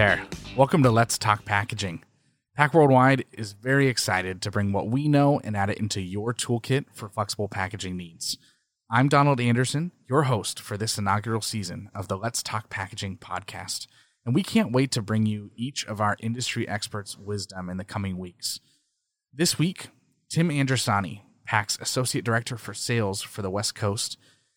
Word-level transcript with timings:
there. 0.00 0.24
Welcome 0.56 0.82
to 0.84 0.90
Let's 0.90 1.18
Talk 1.18 1.44
Packaging. 1.44 2.02
PAC 2.56 2.72
Worldwide 2.72 3.26
is 3.32 3.52
very 3.52 3.86
excited 3.86 4.40
to 4.40 4.50
bring 4.50 4.72
what 4.72 4.88
we 4.88 5.08
know 5.08 5.42
and 5.44 5.54
add 5.54 5.68
it 5.68 5.76
into 5.76 6.00
your 6.00 6.32
toolkit 6.32 6.86
for 6.94 7.10
flexible 7.10 7.48
packaging 7.48 7.98
needs. 7.98 8.38
I'm 8.90 9.10
Donald 9.10 9.42
Anderson, 9.42 9.92
your 10.08 10.22
host 10.22 10.58
for 10.58 10.78
this 10.78 10.96
inaugural 10.96 11.42
season 11.42 11.90
of 11.94 12.08
the 12.08 12.16
Let's 12.16 12.42
Talk 12.42 12.70
Packaging 12.70 13.18
podcast, 13.18 13.88
and 14.24 14.34
we 14.34 14.42
can't 14.42 14.72
wait 14.72 14.90
to 14.92 15.02
bring 15.02 15.26
you 15.26 15.50
each 15.54 15.84
of 15.84 16.00
our 16.00 16.16
industry 16.20 16.66
experts' 16.66 17.18
wisdom 17.18 17.68
in 17.68 17.76
the 17.76 17.84
coming 17.84 18.16
weeks. 18.16 18.58
This 19.34 19.58
week, 19.58 19.88
Tim 20.30 20.48
Andrusani, 20.48 21.24
PAC's 21.44 21.78
Associate 21.78 22.24
Director 22.24 22.56
for 22.56 22.72
Sales 22.72 23.20
for 23.20 23.42
the 23.42 23.50
West 23.50 23.74
Coast, 23.74 24.16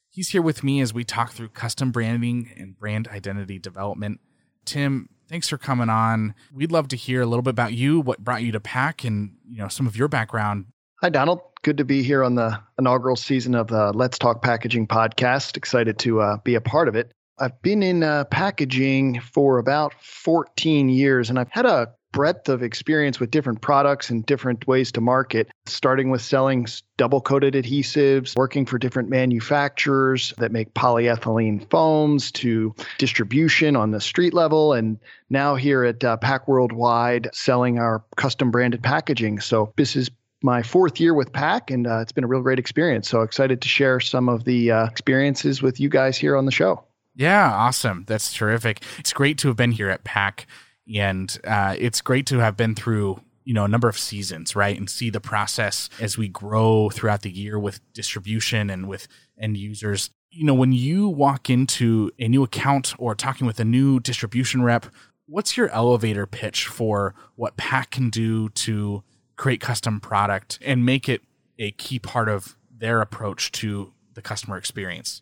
he's 0.10 0.30
here 0.30 0.42
with 0.42 0.64
me 0.64 0.80
as 0.80 0.94
we 0.94 1.04
talk 1.04 1.34
through 1.34 1.50
custom 1.50 1.92
branding 1.92 2.50
and 2.56 2.80
brand 2.80 3.10
identity 3.10 3.60
development. 3.60 4.22
Tim, 4.66 5.10
thanks 5.28 5.50
for 5.50 5.58
coming 5.58 5.90
on. 5.90 6.36
We'd 6.54 6.72
love 6.72 6.88
to 6.90 6.96
hear 6.96 7.22
a 7.22 7.26
little 7.26 7.42
bit 7.42 7.52
about 7.52 7.74
you, 7.74 8.00
what 8.00 8.24
brought 8.24 8.44
you 8.44 8.52
to 8.52 8.60
PAC, 8.60 9.04
and 9.04 9.36
you 9.48 9.58
know 9.58 9.68
some 9.68 9.88
of 9.88 9.96
your 9.96 10.08
background. 10.08 10.66
Hi, 11.02 11.10
Donald. 11.10 11.42
Good 11.64 11.78
to 11.78 11.86
be 11.86 12.04
here 12.04 12.24
on 12.24 12.36
the 12.36 12.60
inaugural 12.78 13.16
season 13.16 13.56
of 13.56 13.68
the 13.68 13.92
Let's 13.94 14.18
Talk 14.18 14.42
Packaging 14.42 14.88
podcast. 14.88 15.58
Excited 15.58 16.00
to 16.00 16.22
uh, 16.22 16.38
be 16.44 16.56
a 16.56 16.62
part 16.62 16.88
of 16.88 16.96
it. 16.96 17.14
I've 17.40 17.62
been 17.62 17.82
in 17.82 18.04
uh, 18.04 18.26
packaging 18.26 19.20
for 19.20 19.58
about 19.58 19.94
14 20.02 20.90
years, 20.90 21.30
and 21.30 21.40
I've 21.40 21.52
had 21.52 21.66
a 21.66 21.94
breadth 22.14 22.48
of 22.48 22.64
experience 22.64 23.20
with 23.20 23.30
different 23.32 23.60
products 23.60 24.10
and 24.10 24.26
different 24.26 24.66
ways 24.66 24.94
to 24.94 25.02
market, 25.02 25.50
starting 25.66 26.10
with 26.10 26.22
selling 26.22 26.66
double 26.96 27.20
coated 27.20 27.56
adhesives, 27.56 28.38
working 28.38 28.66
for 28.66 28.78
different 28.78 29.10
manufacturers 29.10 30.34
that 30.38 30.54
make 30.54 30.74
polyethylene 30.74 31.70
foams, 31.70 32.32
to 32.32 32.74
distribution 32.98 33.76
on 33.76 33.92
the 33.92 34.00
street 34.00 34.34
level, 34.34 34.72
and 34.72 35.00
now 35.30 35.56
here 35.56 35.84
at 35.84 36.02
uh, 36.04 36.16
PAC 36.18 36.48
Worldwide 36.48 37.30
selling 37.34 37.80
our 37.80 38.04
custom 38.16 38.52
branded 38.52 38.82
packaging. 38.82 39.42
So 39.42 39.74
this 39.76 39.98
is 39.98 40.10
my 40.44 40.62
fourth 40.62 41.00
year 41.00 41.14
with 41.14 41.34
PAC, 41.34 41.72
and 41.72 41.88
uh, 41.88 42.00
it's 42.00 42.12
been 42.12 42.24
a 42.24 42.28
real 42.28 42.42
great 42.42 42.60
experience. 42.60 43.10
So 43.10 43.22
excited 43.22 43.62
to 43.62 43.68
share 43.68 44.00
some 44.00 44.30
of 44.30 44.44
the 44.44 44.72
uh, 44.72 44.86
experiences 44.86 45.62
with 45.62 45.80
you 45.80 45.90
guys 45.90 46.18
here 46.18 46.38
on 46.38 46.46
the 46.46 46.52
show. 46.52 46.84
Yeah, 47.16 47.52
awesome. 47.52 48.06
That's 48.08 48.34
terrific. 48.34 48.84
It's 48.98 49.14
great 49.14 49.38
to 49.40 49.48
have 49.48 49.58
been 49.58 49.72
here 49.72 49.90
at 49.90 50.04
PAC 50.04 50.48
and 50.96 51.40
uh, 51.44 51.76
it's 51.78 52.02
great 52.02 52.26
to 52.28 52.40
have 52.40 52.58
been 52.58 52.76
through 52.76 53.22
you 53.46 53.54
know 53.54 53.66
a 53.66 53.68
number 53.68 53.90
of 53.90 53.98
seasons 53.98 54.56
right 54.56 54.78
and 54.78 54.90
see 54.90 55.10
the 55.10 55.20
process 55.20 55.90
as 56.00 56.18
we 56.18 56.28
grow 56.28 56.90
throughout 56.90 57.22
the 57.22 57.32
year 57.32 57.60
with 57.60 57.82
distribution 57.94 58.70
and 58.70 58.88
with 58.88 59.08
end 59.38 59.58
users. 59.58 60.10
You 60.32 60.46
know 60.46 60.54
when 60.54 60.72
you 60.72 61.08
walk 61.08 61.50
into 61.50 62.12
a 62.20 62.28
new 62.28 62.44
account 62.44 62.94
or 62.98 63.16
talking 63.16 63.46
with 63.48 63.60
a 63.60 63.66
new 63.66 64.00
distribution 64.00 64.64
rep 64.64 64.86
what's 65.26 65.56
your 65.56 65.70
elevator 65.70 66.26
pitch 66.28 66.68
for 66.68 67.16
what 67.36 67.56
PAC 67.56 67.92
can 67.92 68.10
do 68.10 68.50
to 68.50 69.04
create 69.38 69.62
custom 69.62 70.00
product 70.00 70.60
and 70.62 70.86
make 70.86 71.08
it 71.08 71.22
a 71.58 71.72
key 71.72 71.98
part 71.98 72.28
of 72.28 72.58
their 72.76 73.00
approach 73.00 73.52
to 73.54 73.94
the 74.14 74.22
customer 74.22 74.58
experience? 74.58 75.22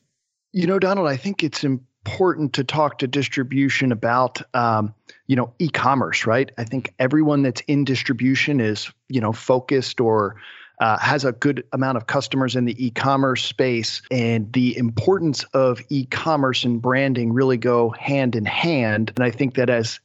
You 0.53 0.67
know 0.67 0.79
donald 0.79 1.07
i 1.07 1.17
think 1.17 1.43
it's 1.43 1.63
important 2.05 2.53
to 2.53 2.63
talk 2.63 2.99
to 2.99 3.07
distribution 3.07 3.91
about 3.91 4.41
um, 4.55 4.93
you 5.27 5.35
know 5.35 5.53
e-commerce 5.59 6.25
right? 6.25 6.51
I 6.57 6.63
think 6.63 6.93
everyone 6.99 7.43
that's 7.43 7.61
in 7.61 7.85
distribution 7.85 8.59
is 8.59 8.91
you 9.09 9.21
know 9.21 9.31
focused 9.31 10.01
or 10.01 10.37
uh, 10.79 10.97
has 10.97 11.25
a 11.25 11.31
good 11.31 11.63
amount 11.73 11.97
of 11.97 12.07
customers 12.07 12.55
in 12.55 12.65
the 12.65 12.85
e-commerce 12.85 13.45
space. 13.45 14.01
And 14.09 14.51
the 14.51 14.75
importance 14.75 15.43
of 15.53 15.79
e-commerce 15.89 16.63
and 16.63 16.81
branding 16.81 17.33
really 17.33 17.57
go 17.57 17.91
hand 17.91 18.35
in 18.35 18.45
hand. 18.45 19.11
And 19.15 19.23
i 19.23 19.29
think 19.29 19.55
that 19.55 19.69
as 19.69 19.99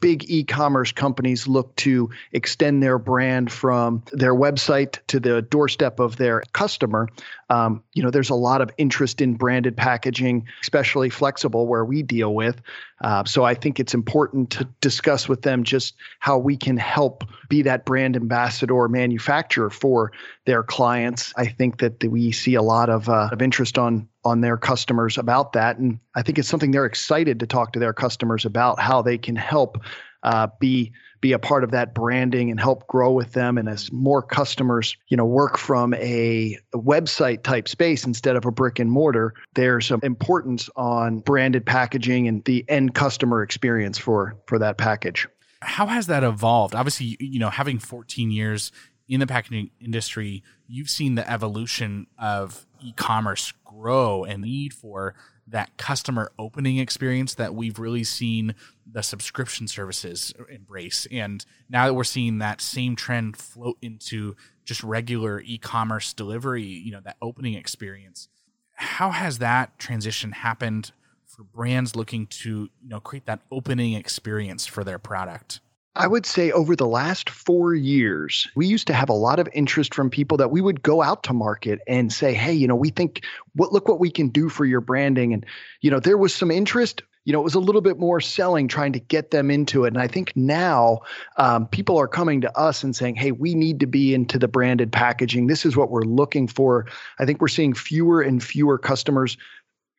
big 0.00 0.30
e-commerce 0.30 0.92
companies 0.92 1.46
look 1.48 1.74
to 1.76 2.10
extend 2.32 2.82
their 2.82 2.98
brand 2.98 3.50
from 3.50 4.02
their 4.12 4.34
website 4.34 4.98
to 5.08 5.20
the 5.20 5.42
doorstep 5.42 6.00
of 6.00 6.16
their 6.16 6.42
customer. 6.52 7.08
Um, 7.50 7.82
you 7.94 8.02
know 8.02 8.10
there's 8.10 8.30
a 8.30 8.34
lot 8.34 8.60
of 8.60 8.70
interest 8.78 9.20
in 9.20 9.34
branded 9.34 9.76
packaging 9.76 10.46
especially 10.62 11.10
flexible 11.10 11.66
where 11.66 11.84
we 11.84 12.02
deal 12.02 12.34
with. 12.34 12.60
Uh, 13.00 13.24
so 13.24 13.44
i 13.44 13.54
think 13.54 13.78
it's 13.78 13.94
important 13.94 14.50
to 14.50 14.68
discuss 14.80 15.28
with 15.28 15.42
them 15.42 15.62
just 15.62 15.94
how 16.18 16.36
we 16.36 16.56
can 16.56 16.76
help 16.76 17.22
be 17.48 17.62
that 17.62 17.84
brand 17.84 18.16
ambassador 18.16 18.88
manufacturer 18.88 19.70
for 19.70 20.12
their 20.44 20.62
clients. 20.62 21.32
I 21.36 21.46
think 21.46 21.78
that 21.80 22.02
we 22.04 22.32
see 22.32 22.54
a 22.54 22.62
lot 22.62 22.88
of, 22.88 23.08
uh, 23.08 23.28
of 23.32 23.42
interest 23.42 23.78
on 23.78 24.08
on 24.28 24.40
their 24.40 24.56
customers 24.56 25.18
about 25.18 25.52
that. 25.54 25.78
And 25.78 25.98
I 26.14 26.22
think 26.22 26.38
it's 26.38 26.48
something 26.48 26.70
they're 26.70 26.84
excited 26.84 27.40
to 27.40 27.46
talk 27.46 27.72
to 27.72 27.78
their 27.78 27.92
customers 27.92 28.44
about 28.44 28.80
how 28.80 29.02
they 29.02 29.18
can 29.18 29.36
help 29.36 29.82
uh, 30.22 30.48
be 30.60 30.92
be 31.20 31.32
a 31.32 31.38
part 31.38 31.64
of 31.64 31.72
that 31.72 31.94
branding 31.94 32.48
and 32.50 32.60
help 32.60 32.86
grow 32.86 33.10
with 33.10 33.32
them. 33.32 33.58
And 33.58 33.68
as 33.68 33.90
more 33.90 34.22
customers, 34.22 34.96
you 35.08 35.16
know, 35.16 35.26
work 35.26 35.58
from 35.58 35.92
a, 35.94 36.56
website 36.74 37.42
type 37.42 37.68
space 37.68 38.04
instead 38.04 38.36
of 38.36 38.44
a 38.44 38.52
brick 38.52 38.78
and 38.78 38.90
mortar, 38.90 39.34
there's 39.54 39.86
some 39.86 39.98
importance 40.04 40.70
on 40.76 41.18
branded 41.18 41.66
packaging 41.66 42.28
and 42.28 42.44
the 42.44 42.64
end 42.68 42.94
customer 42.94 43.42
experience 43.42 43.98
for 43.98 44.36
for 44.46 44.58
that 44.60 44.78
package. 44.78 45.26
How 45.60 45.86
has 45.86 46.06
that 46.06 46.22
evolved? 46.22 46.76
Obviously, 46.76 47.16
you 47.18 47.40
know, 47.40 47.50
having 47.50 47.80
14 47.80 48.30
years 48.30 48.70
in 49.08 49.18
the 49.18 49.26
packaging 49.26 49.70
industry, 49.80 50.44
you've 50.68 50.90
seen 50.90 51.16
the 51.16 51.28
evolution 51.28 52.06
of 52.18 52.66
e-commerce 52.80 53.52
grow 53.64 54.24
and 54.24 54.42
need 54.42 54.72
for 54.72 55.14
that 55.46 55.76
customer 55.76 56.30
opening 56.38 56.78
experience 56.78 57.34
that 57.34 57.54
we've 57.54 57.78
really 57.78 58.04
seen 58.04 58.54
the 58.90 59.02
subscription 59.02 59.66
services 59.66 60.34
embrace. 60.50 61.06
And 61.10 61.44
now 61.70 61.86
that 61.86 61.94
we're 61.94 62.04
seeing 62.04 62.38
that 62.38 62.60
same 62.60 62.96
trend 62.96 63.36
float 63.36 63.78
into 63.80 64.36
just 64.64 64.82
regular 64.82 65.40
e-commerce 65.40 66.12
delivery, 66.12 66.64
you 66.64 66.92
know, 66.92 67.00
that 67.00 67.16
opening 67.22 67.54
experience. 67.54 68.28
How 68.74 69.10
has 69.10 69.38
that 69.38 69.78
transition 69.78 70.32
happened 70.32 70.92
for 71.26 71.42
brands 71.42 71.96
looking 71.96 72.26
to, 72.26 72.68
you 72.82 72.88
know, 72.88 73.00
create 73.00 73.26
that 73.26 73.40
opening 73.50 73.94
experience 73.94 74.66
for 74.66 74.84
their 74.84 74.98
product? 74.98 75.60
I 75.98 76.06
would 76.06 76.24
say 76.24 76.52
over 76.52 76.76
the 76.76 76.86
last 76.86 77.28
four 77.28 77.74
years, 77.74 78.46
we 78.54 78.66
used 78.66 78.86
to 78.86 78.94
have 78.94 79.08
a 79.08 79.14
lot 79.14 79.40
of 79.40 79.48
interest 79.52 79.92
from 79.92 80.10
people 80.10 80.36
that 80.36 80.52
we 80.52 80.60
would 80.60 80.80
go 80.80 81.02
out 81.02 81.24
to 81.24 81.32
market 81.32 81.80
and 81.88 82.12
say, 82.12 82.34
hey, 82.34 82.52
you 82.52 82.68
know, 82.68 82.76
we 82.76 82.90
think, 82.90 83.24
what, 83.56 83.72
look 83.72 83.88
what 83.88 83.98
we 83.98 84.08
can 84.08 84.28
do 84.28 84.48
for 84.48 84.64
your 84.64 84.80
branding. 84.80 85.32
And, 85.34 85.44
you 85.80 85.90
know, 85.90 85.98
there 85.98 86.16
was 86.16 86.32
some 86.32 86.52
interest. 86.52 87.02
You 87.24 87.32
know, 87.32 87.40
it 87.40 87.44
was 87.44 87.56
a 87.56 87.60
little 87.60 87.80
bit 87.80 87.98
more 87.98 88.20
selling, 88.20 88.68
trying 88.68 88.92
to 88.92 89.00
get 89.00 89.32
them 89.32 89.50
into 89.50 89.84
it. 89.84 89.88
And 89.88 89.98
I 89.98 90.06
think 90.06 90.32
now 90.36 91.00
um, 91.36 91.66
people 91.66 91.98
are 91.98 92.08
coming 92.08 92.40
to 92.42 92.56
us 92.56 92.84
and 92.84 92.94
saying, 92.94 93.16
hey, 93.16 93.32
we 93.32 93.56
need 93.56 93.80
to 93.80 93.86
be 93.86 94.14
into 94.14 94.38
the 94.38 94.48
branded 94.48 94.92
packaging. 94.92 95.48
This 95.48 95.66
is 95.66 95.76
what 95.76 95.90
we're 95.90 96.02
looking 96.02 96.46
for. 96.46 96.86
I 97.18 97.26
think 97.26 97.40
we're 97.40 97.48
seeing 97.48 97.74
fewer 97.74 98.22
and 98.22 98.42
fewer 98.42 98.78
customers 98.78 99.36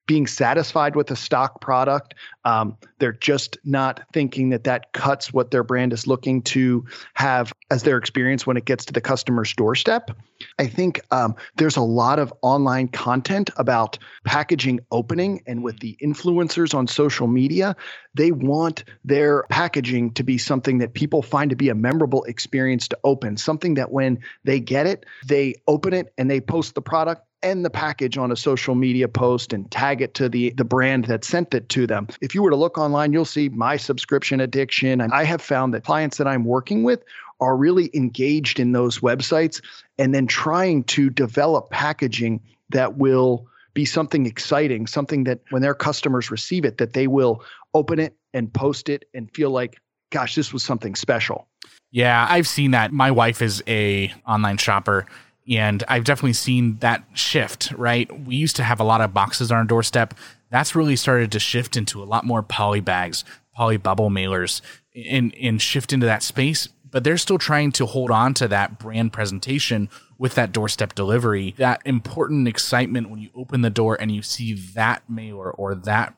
being 0.09 0.25
satisfied 0.25 0.96
with 0.96 1.12
a 1.12 1.16
stock 1.16 1.62
product. 1.62 2.16
Um, 2.44 2.78
they're 2.97 3.14
just 3.14 3.59
not 3.64 4.02
thinking 4.12 4.50
that 4.50 4.64
that 4.64 4.92
cuts 4.92 5.31
what 5.31 5.52
their 5.52 5.64
brand 5.64 5.94
is 5.94 6.08
looking 6.08 6.42
to 6.42 6.84
have 7.14 7.53
as 7.70 7.84
their 7.84 7.97
experience 7.97 8.48
when 8.48 8.58
it 8.58 8.66
gets 8.66 8.86
to 8.86 8.94
the 8.94 9.02
customer's 9.02 9.53
doorstep. 9.53 10.09
I 10.58 10.66
think 10.66 11.00
um, 11.12 11.36
there's 11.58 11.78
a 11.78 11.81
lot 11.81 12.18
of 12.18 12.34
online 12.42 12.88
content 12.88 13.52
about 13.58 14.00
packaging 14.25 14.80
opening, 14.92 15.44
and 15.46 15.64
with 15.64 15.80
the 15.80 15.96
influencers 16.02 16.74
on 16.74 16.88
social 16.88 17.28
media, 17.28 17.75
they 18.16 18.31
want 18.31 18.86
their 19.06 19.44
packaging 19.52 20.14
to 20.14 20.24
be 20.24 20.40
something 20.40 20.80
that 20.80 20.96
people 20.96 21.22
find 21.22 21.52
to 21.52 21.56
be 21.56 21.69
a 21.69 21.75
memorable 21.75 22.24
experience 22.24 22.88
to 22.88 22.98
open, 23.03 23.38
something 23.38 23.75
that 23.75 23.92
when 23.92 24.18
they 24.44 24.60
get 24.60 24.88
it, 24.88 25.06
they 25.28 25.54
open 25.68 25.94
it 25.94 26.12
and 26.18 26.31
they 26.31 26.42
post 26.42 26.74
the 26.74 26.81
product 26.81 27.29
and 27.41 27.63
the 27.63 27.69
package 27.69 28.18
on 28.18 28.31
a 28.31 28.36
social 28.36 28.75
media 28.75 29.07
post 29.07 29.53
and 29.53 29.69
tag 29.71 30.01
it 30.01 30.13
to 30.15 30.30
the 30.30 30.51
the 30.51 30.63
brand 30.63 31.06
that 31.06 31.24
sent 31.24 31.53
it 31.53 31.69
to 31.69 31.88
them. 31.88 32.07
If 32.21 32.36
you 32.36 32.44
were 32.44 32.50
to 32.50 32.56
look 32.56 32.77
online, 32.77 33.13
you'll 33.13 33.25
see 33.25 33.50
my 33.50 33.77
subscription 33.77 34.39
addiction. 34.39 35.01
And 35.01 35.13
I 35.13 35.24
have 35.24 35.41
found 35.41 35.74
that 35.74 35.83
clients 35.83 36.18
that 36.18 36.27
I'm 36.27 36.45
working 36.45 36.83
with 36.83 37.03
are 37.39 37.56
really 37.56 37.89
engaged 37.94 38.59
in 38.59 38.74
those 38.74 39.00
websites 39.00 39.62
and 39.97 40.13
then 40.13 40.27
trying 40.27 40.83
to 40.86 41.09
develop 41.09 41.69
packaging 41.69 42.41
that 42.69 42.97
will 42.97 43.47
be 43.74 43.86
something 43.86 44.25
exciting, 44.25 44.88
something 44.88 45.24
that 45.24 45.39
when 45.50 45.62
their 45.62 45.74
customers 45.74 46.31
receive 46.31 46.65
it, 46.65 46.77
that 46.80 46.94
they 46.94 47.07
will 47.07 47.44
open 47.74 48.00
it 48.00 48.15
and 48.33 48.53
post 48.53 48.89
it 48.89 49.06
and 49.13 49.33
feel 49.33 49.51
like, 49.51 49.80
gosh, 50.09 50.36
this 50.36 50.51
was 50.51 50.63
something 50.63 50.95
special. 50.95 51.47
Yeah, 51.91 52.27
I've 52.30 52.47
seen 52.47 52.71
that. 52.71 52.91
My 52.91 53.09
wife 53.09 53.41
is 53.41 53.63
a 53.68 54.13
online 54.27 54.57
shopper 54.57 55.07
and 55.50 55.84
I've 55.88 56.04
definitely 56.04 56.34
seen 56.34 56.78
that 56.78 57.04
shift, 57.13 57.72
right? 57.72 58.25
We 58.25 58.36
used 58.36 58.56
to 58.57 58.63
have 58.63 58.80
a 58.80 58.84
lot 58.84 59.01
of 59.01 59.13
boxes 59.13 59.51
on 59.51 59.57
our 59.57 59.63
doorstep. 59.63 60.13
That's 60.51 60.75
really 60.75 60.96
started 60.96 61.31
to 61.31 61.40
shift 61.40 61.75
into 61.75 62.01
a 62.01 62.06
lot 62.06 62.25
more 62.25 62.44
poly 62.44 62.81
bags, 62.81 63.25
poly 63.54 63.78
bubble 63.78 64.10
mailers, 64.10 64.62
and, 65.10 65.34
and 65.42 65.62
shift 65.62 65.92
into 65.92 66.06
that 66.06 66.24
space. 66.24 66.68
But 66.92 67.04
they're 67.04 67.18
still 67.18 67.38
trying 67.38 67.72
to 67.74 67.86
hold 67.86 68.12
on 68.12 68.34
to 68.36 68.48
that 68.48 68.80
brand 68.80 69.13
presentation 69.13 69.90
with 70.18 70.36
that 70.36 70.51
doorstep 70.51 70.96
delivery, 70.96 71.56
that 71.57 71.81
important 71.86 72.48
excitement 72.48 73.10
when 73.10 73.19
you 73.19 73.30
open 73.36 73.62
the 73.62 73.69
door 73.69 73.98
and 74.00 74.12
you 74.12 74.22
see 74.22 74.54
that 74.74 75.04
mailer 75.10 75.51
or 75.51 75.75
that 75.75 76.13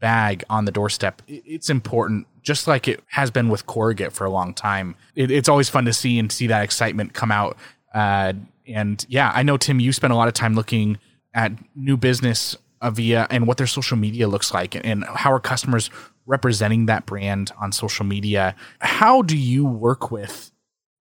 bag 0.00 0.44
on 0.50 0.64
the 0.64 0.72
doorstep. 0.72 1.22
It's 1.26 1.70
important 1.70 2.26
just 2.42 2.66
like 2.66 2.88
it 2.88 3.02
has 3.08 3.30
been 3.30 3.48
with 3.48 3.66
corrugate 3.66 4.12
for 4.12 4.24
a 4.24 4.30
long 4.30 4.52
time. 4.52 4.96
It, 5.14 5.30
it's 5.30 5.48
always 5.48 5.68
fun 5.68 5.86
to 5.86 5.92
see 5.92 6.18
and 6.18 6.30
see 6.30 6.46
that 6.48 6.62
excitement 6.62 7.14
come 7.14 7.32
out. 7.32 7.56
Uh, 7.94 8.34
and 8.66 9.04
yeah, 9.08 9.32
I 9.34 9.42
know 9.42 9.56
Tim, 9.56 9.80
you 9.80 9.92
spent 9.92 10.12
a 10.12 10.16
lot 10.16 10.28
of 10.28 10.34
time 10.34 10.54
looking 10.54 10.98
at 11.34 11.52
new 11.74 11.96
business 11.96 12.56
via 12.82 13.26
and 13.30 13.46
what 13.46 13.56
their 13.56 13.66
social 13.66 13.96
media 13.96 14.28
looks 14.28 14.52
like 14.52 14.74
and 14.86 15.04
how 15.04 15.32
are 15.32 15.40
customers 15.40 15.90
representing 16.26 16.86
that 16.86 17.06
brand 17.06 17.52
on 17.60 17.72
social 17.72 18.04
media. 18.04 18.54
How 18.80 19.22
do 19.22 19.36
you 19.36 19.64
work 19.64 20.10
with 20.10 20.52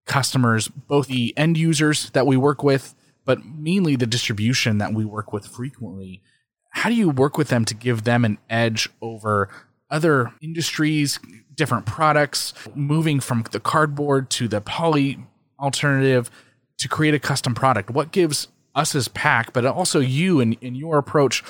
customers, 0.05 0.67
both 0.67 1.07
the 1.07 1.33
end 1.37 1.57
users 1.57 2.09
that 2.11 2.25
we 2.25 2.37
work 2.37 2.63
with, 2.63 2.95
but 3.25 3.45
mainly 3.45 3.95
the 3.95 4.07
distribution 4.07 4.77
that 4.79 4.93
we 4.93 5.05
work 5.05 5.33
with 5.33 5.45
frequently? 5.45 6.21
How 6.71 6.89
do 6.89 6.95
you 6.95 7.09
work 7.09 7.37
with 7.37 7.49
them 7.49 7.65
to 7.65 7.73
give 7.73 8.03
them 8.03 8.25
an 8.25 8.37
edge 8.49 8.89
over 9.01 9.49
other 9.89 10.31
industries, 10.41 11.19
different 11.55 11.85
products, 11.85 12.53
moving 12.75 13.19
from 13.19 13.43
the 13.51 13.59
cardboard 13.59 14.29
to 14.29 14.47
the 14.47 14.61
poly 14.61 15.17
alternative 15.59 16.29
to 16.79 16.87
create 16.87 17.13
a 17.13 17.19
custom 17.19 17.53
product? 17.53 17.89
What 17.89 18.11
gives 18.11 18.47
us 18.75 18.95
as 18.95 19.07
PAC, 19.07 19.53
but 19.53 19.65
also 19.65 19.99
you 19.99 20.39
and 20.39 20.55
in, 20.55 20.69
in 20.69 20.75
your 20.75 20.97
approach, 20.97 21.43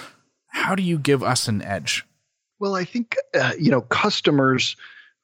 how 0.48 0.76
do 0.76 0.84
you 0.84 0.98
give 0.98 1.24
us 1.24 1.48
an 1.48 1.62
edge? 1.62 2.06
Well, 2.60 2.76
I 2.76 2.84
think 2.84 3.16
uh, 3.40 3.54
you 3.58 3.72
know 3.72 3.82
customers 3.82 4.76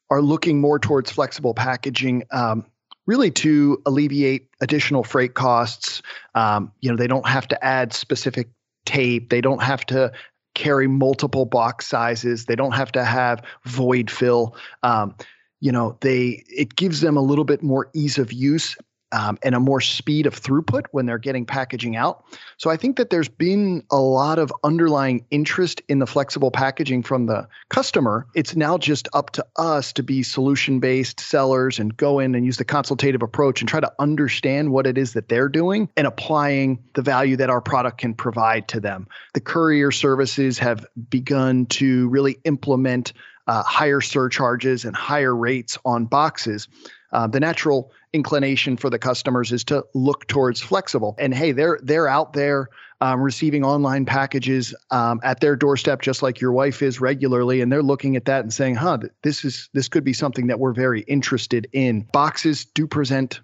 are 0.10 0.22
looking 0.22 0.62
more 0.62 0.80
towards 0.80 1.12
flexible 1.12 1.54
packaging, 1.54 2.24
um, 2.32 2.66
really 3.08 3.32
to 3.32 3.82
alleviate 3.86 4.48
additional 4.62 5.04
freight 5.04 5.34
costs. 5.34 6.02
Um, 6.36 6.72
you 6.80 6.90
know, 6.90 6.96
they 6.96 7.08
don't 7.08 7.28
have 7.28 7.48
to 7.50 7.66
add 7.66 7.94
specific 7.94 8.50
tape. 8.86 9.30
They 9.30 9.42
don't 9.42 9.64
have 9.64 9.86
to 9.88 10.12
carry 10.54 10.88
multiple 10.88 11.46
box 11.46 11.88
sizes. 11.88 12.46
They 12.46 12.56
don't 12.56 12.72
have 12.72 12.92
to 12.94 13.04
have 13.04 13.42
void 13.66 14.10
fill. 14.10 14.56
Um, 14.84 15.16
you 15.60 15.72
know, 15.72 15.98
they 16.02 16.44
it 16.48 16.76
gives 16.76 17.02
them 17.02 17.18
a 17.18 17.22
little 17.22 17.46
bit 17.46 17.64
more 17.64 17.90
ease 17.94 18.18
of 18.18 18.32
use 18.32 18.78
um, 19.16 19.40
and 19.44 19.56
a 19.56 19.60
more 19.62 19.80
speed 19.80 20.26
of 20.26 20.40
throughput 20.40 20.88
when 20.92 21.06
they're 21.06 21.18
getting 21.18 21.46
packaging 21.46 21.96
out. 21.96 22.26
So 22.58 22.70
I 22.70 22.76
think 22.76 22.98
that 22.98 23.10
there's 23.10 23.30
been 23.30 23.84
a 23.90 23.98
lot 23.98 24.40
of 24.40 24.52
underlying 24.62 25.26
interest 25.32 25.82
in 25.88 26.00
the 26.00 26.06
flexible 26.06 26.52
packaging 26.52 27.02
from 27.04 27.26
the 27.26 27.48
customer. 27.70 28.28
It's 28.36 28.58
now 28.58 28.78
just 28.78 29.08
up 29.14 29.32
to 29.32 29.46
us 29.56 29.94
to 29.94 30.04
be 30.04 30.22
solution 30.22 30.82
based 30.82 31.22
sellers 31.22 31.80
and 31.80 31.96
go 31.96 32.20
in 32.20 32.36
and 32.36 32.46
use 32.46 32.58
the 32.58 32.66
consultative 32.66 33.22
approach 33.22 33.62
and 33.62 33.70
try 33.70 33.80
to 33.80 33.92
understand 34.00 34.72
what 34.72 34.86
it 34.86 34.98
is 34.98 35.14
that 35.14 35.30
they're 35.30 35.50
doing 35.50 35.88
and 35.96 36.06
applying 36.06 36.84
the 36.94 37.02
value 37.02 37.38
that 37.38 37.50
our 37.50 37.62
product 37.62 38.00
can 38.00 38.14
provide 38.14 38.68
to 38.68 38.82
them. 38.82 39.08
The 39.34 39.40
courier 39.40 39.92
services 39.92 40.60
have 40.60 40.86
begun 41.10 41.68
to 41.68 42.10
really 42.10 42.38
implement 42.44 43.14
uh, 43.48 43.64
higher 43.64 44.02
surcharges 44.02 44.84
and 44.84 44.96
higher 44.96 45.34
rates 45.34 45.78
on 45.86 46.06
boxes. 46.06 46.68
Uh, 47.16 47.28
the 47.28 47.40
natural 47.40 47.94
inclination 48.12 48.76
for 48.76 48.90
the 48.90 49.00
customers 49.00 49.54
is 49.54 49.64
to 49.64 49.86
look 49.94 50.28
towards 50.28 50.60
flexible. 50.60 51.16
And 51.18 51.34
hey, 51.34 51.54
they're 51.54 51.80
they're 51.82 52.10
out 52.10 52.34
there 52.34 52.68
um, 53.00 53.22
receiving 53.22 53.64
online 53.64 54.06
packages 54.06 54.76
um, 54.92 55.22
at 55.24 55.40
their 55.40 55.56
doorstep, 55.56 56.02
just 56.02 56.22
like 56.22 56.42
your 56.42 56.52
wife 56.52 56.82
is 56.82 57.00
regularly, 57.00 57.62
and 57.62 57.72
they're 57.72 57.82
looking 57.82 58.18
at 58.18 58.26
that 58.26 58.42
and 58.42 58.52
saying, 58.52 58.76
"Huh, 58.76 58.98
this 59.24 59.46
is 59.46 59.70
this 59.72 59.88
could 59.88 60.04
be 60.04 60.12
something 60.12 60.48
that 60.48 60.60
we're 60.60 60.74
very 60.74 61.04
interested 61.04 61.70
in." 61.72 62.02
Boxes 62.12 62.66
do 62.66 62.86
present 62.86 63.40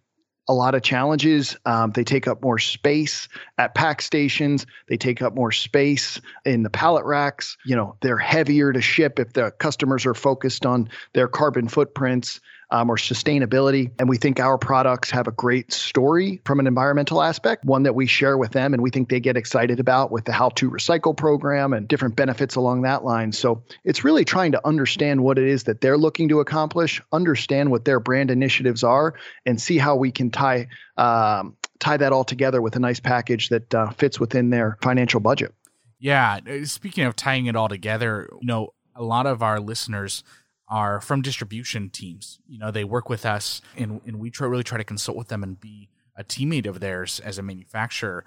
a 0.50 0.54
lot 0.54 0.76
of 0.76 0.82
challenges. 0.82 1.56
Um, 1.66 1.92
they 1.92 2.04
take 2.04 2.28
up 2.28 2.44
more 2.44 2.60
space 2.60 3.30
at 3.58 3.74
pack 3.74 4.02
stations. 4.02 4.66
They 4.90 4.98
take 4.98 5.22
up 5.22 5.34
more 5.34 5.54
space 5.54 6.20
in 6.44 6.64
the 6.64 6.70
pallet 6.70 7.06
racks. 7.06 7.56
You 7.64 7.78
know, 7.78 7.96
they're 8.02 8.18
heavier 8.18 8.74
to 8.74 8.82
ship 8.82 9.18
if 9.18 9.32
the 9.32 9.52
customers 9.52 10.06
are 10.06 10.14
focused 10.14 10.66
on 10.66 10.90
their 11.14 11.30
carbon 11.30 11.70
footprints 11.70 12.42
um, 12.72 12.90
or 12.90 12.96
sustainability. 12.96 13.92
And 14.00 14.08
we 14.08 14.18
think 14.18 14.40
our 14.40 14.58
products 14.58 15.12
have 15.12 15.28
a 15.28 15.32
great 15.32 15.72
story 15.72 16.42
from 16.46 16.60
an 16.60 16.68
environmental 16.68 17.22
aspect, 17.22 17.66
one 17.66 17.84
that 17.84 17.94
we 17.94 18.08
share 18.08 18.38
with 18.38 18.52
them 18.52 18.74
and 18.74 18.82
we 18.82 18.90
think 18.90 19.10
they 19.10 19.20
get 19.20 19.38
excited 19.38 19.80
about 19.80 20.12
with 20.12 20.26
the 20.26 20.32
How 20.32 20.50
to 20.50 20.70
Recycle 20.70 21.16
program 21.16 21.74
and 21.74 21.88
different 21.88 22.16
benefits 22.16 22.56
along 22.56 22.84
that 22.84 23.04
line. 23.04 23.32
So 23.32 23.62
it's 23.84 24.04
really 24.04 24.26
trying 24.26 24.54
to 24.54 24.66
understand 24.66 25.22
what 25.22 25.38
it 25.38 25.48
is 25.48 25.64
that 25.64 25.82
they're 25.82 25.98
looking 25.98 26.30
to 26.30 26.40
accomplish, 26.40 27.02
understand 27.12 27.72
what 27.72 27.86
their 27.86 28.00
brand 28.00 28.32
initiatives 28.32 28.84
are, 28.84 29.14
and 29.46 29.62
see 29.62 29.78
how 29.78 29.96
we 29.96 30.12
can 30.12 30.32
tie. 30.32 30.68
Um, 30.98 31.58
tie 31.80 31.98
that 31.98 32.14
all 32.14 32.24
together 32.24 32.62
with 32.62 32.76
a 32.76 32.80
nice 32.80 33.00
package 33.00 33.50
that 33.50 33.74
uh, 33.74 33.90
fits 33.90 34.20
within 34.20 34.52
their 34.52 34.78
financial 34.84 35.20
budget. 35.20 35.52
Yeah. 35.98 36.40
Speaking 36.66 37.06
of 37.06 37.16
tying 37.16 37.48
it 37.48 37.56
all 37.56 37.70
together, 37.70 38.30
you 38.40 38.46
know, 38.46 38.74
a 38.96 39.04
lot 39.04 39.26
of 39.26 39.42
our 39.42 39.60
listeners 39.60 40.24
are 40.72 41.02
from 41.02 41.22
distribution 41.22 41.90
teams. 41.90 42.40
You 42.48 42.58
know, 42.58 42.72
they 42.72 42.86
work 42.86 43.10
with 43.10 43.26
us 43.26 43.62
and, 43.78 44.00
and 44.06 44.20
we 44.20 44.32
try, 44.32 44.48
really 44.48 44.64
try 44.64 44.78
to 44.78 44.86
consult 44.86 45.18
with 45.18 45.28
them 45.28 45.44
and 45.44 45.60
be 45.60 45.90
a 46.16 46.24
teammate 46.24 46.66
of 46.66 46.80
theirs 46.80 47.20
as 47.20 47.38
a 47.38 47.44
manufacturer. 47.44 48.24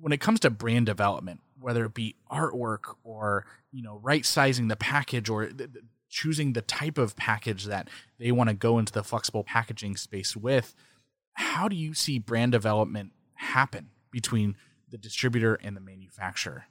When 0.00 0.12
it 0.12 0.20
comes 0.20 0.40
to 0.40 0.50
brand 0.50 0.86
development, 0.86 1.40
whether 1.60 1.84
it 1.84 1.94
be 1.94 2.16
artwork 2.30 2.96
or, 3.04 3.46
you 3.70 3.82
know, 3.82 3.98
right 4.02 4.26
sizing 4.26 4.66
the 4.66 4.76
package 4.76 5.28
or 5.28 5.46
th- 5.46 5.72
th- 5.72 5.84
choosing 6.10 6.52
the 6.52 6.62
type 6.62 6.98
of 6.98 7.16
package 7.16 7.66
that 7.66 7.88
they 8.18 8.32
want 8.32 8.48
to 8.50 8.54
go 8.54 8.78
into 8.78 8.92
the 8.92 9.04
flexible 9.04 9.44
packaging 9.44 9.96
space 9.96 10.36
with, 10.36 10.74
how 11.34 11.68
do 11.68 11.76
you 11.76 11.94
see 11.94 12.18
brand 12.18 12.50
development 12.52 13.12
happen 13.34 13.90
between 14.10 14.56
the 14.90 14.98
distributor 14.98 15.54
and 15.62 15.76
the 15.76 15.80
manufacturer? 15.80 16.64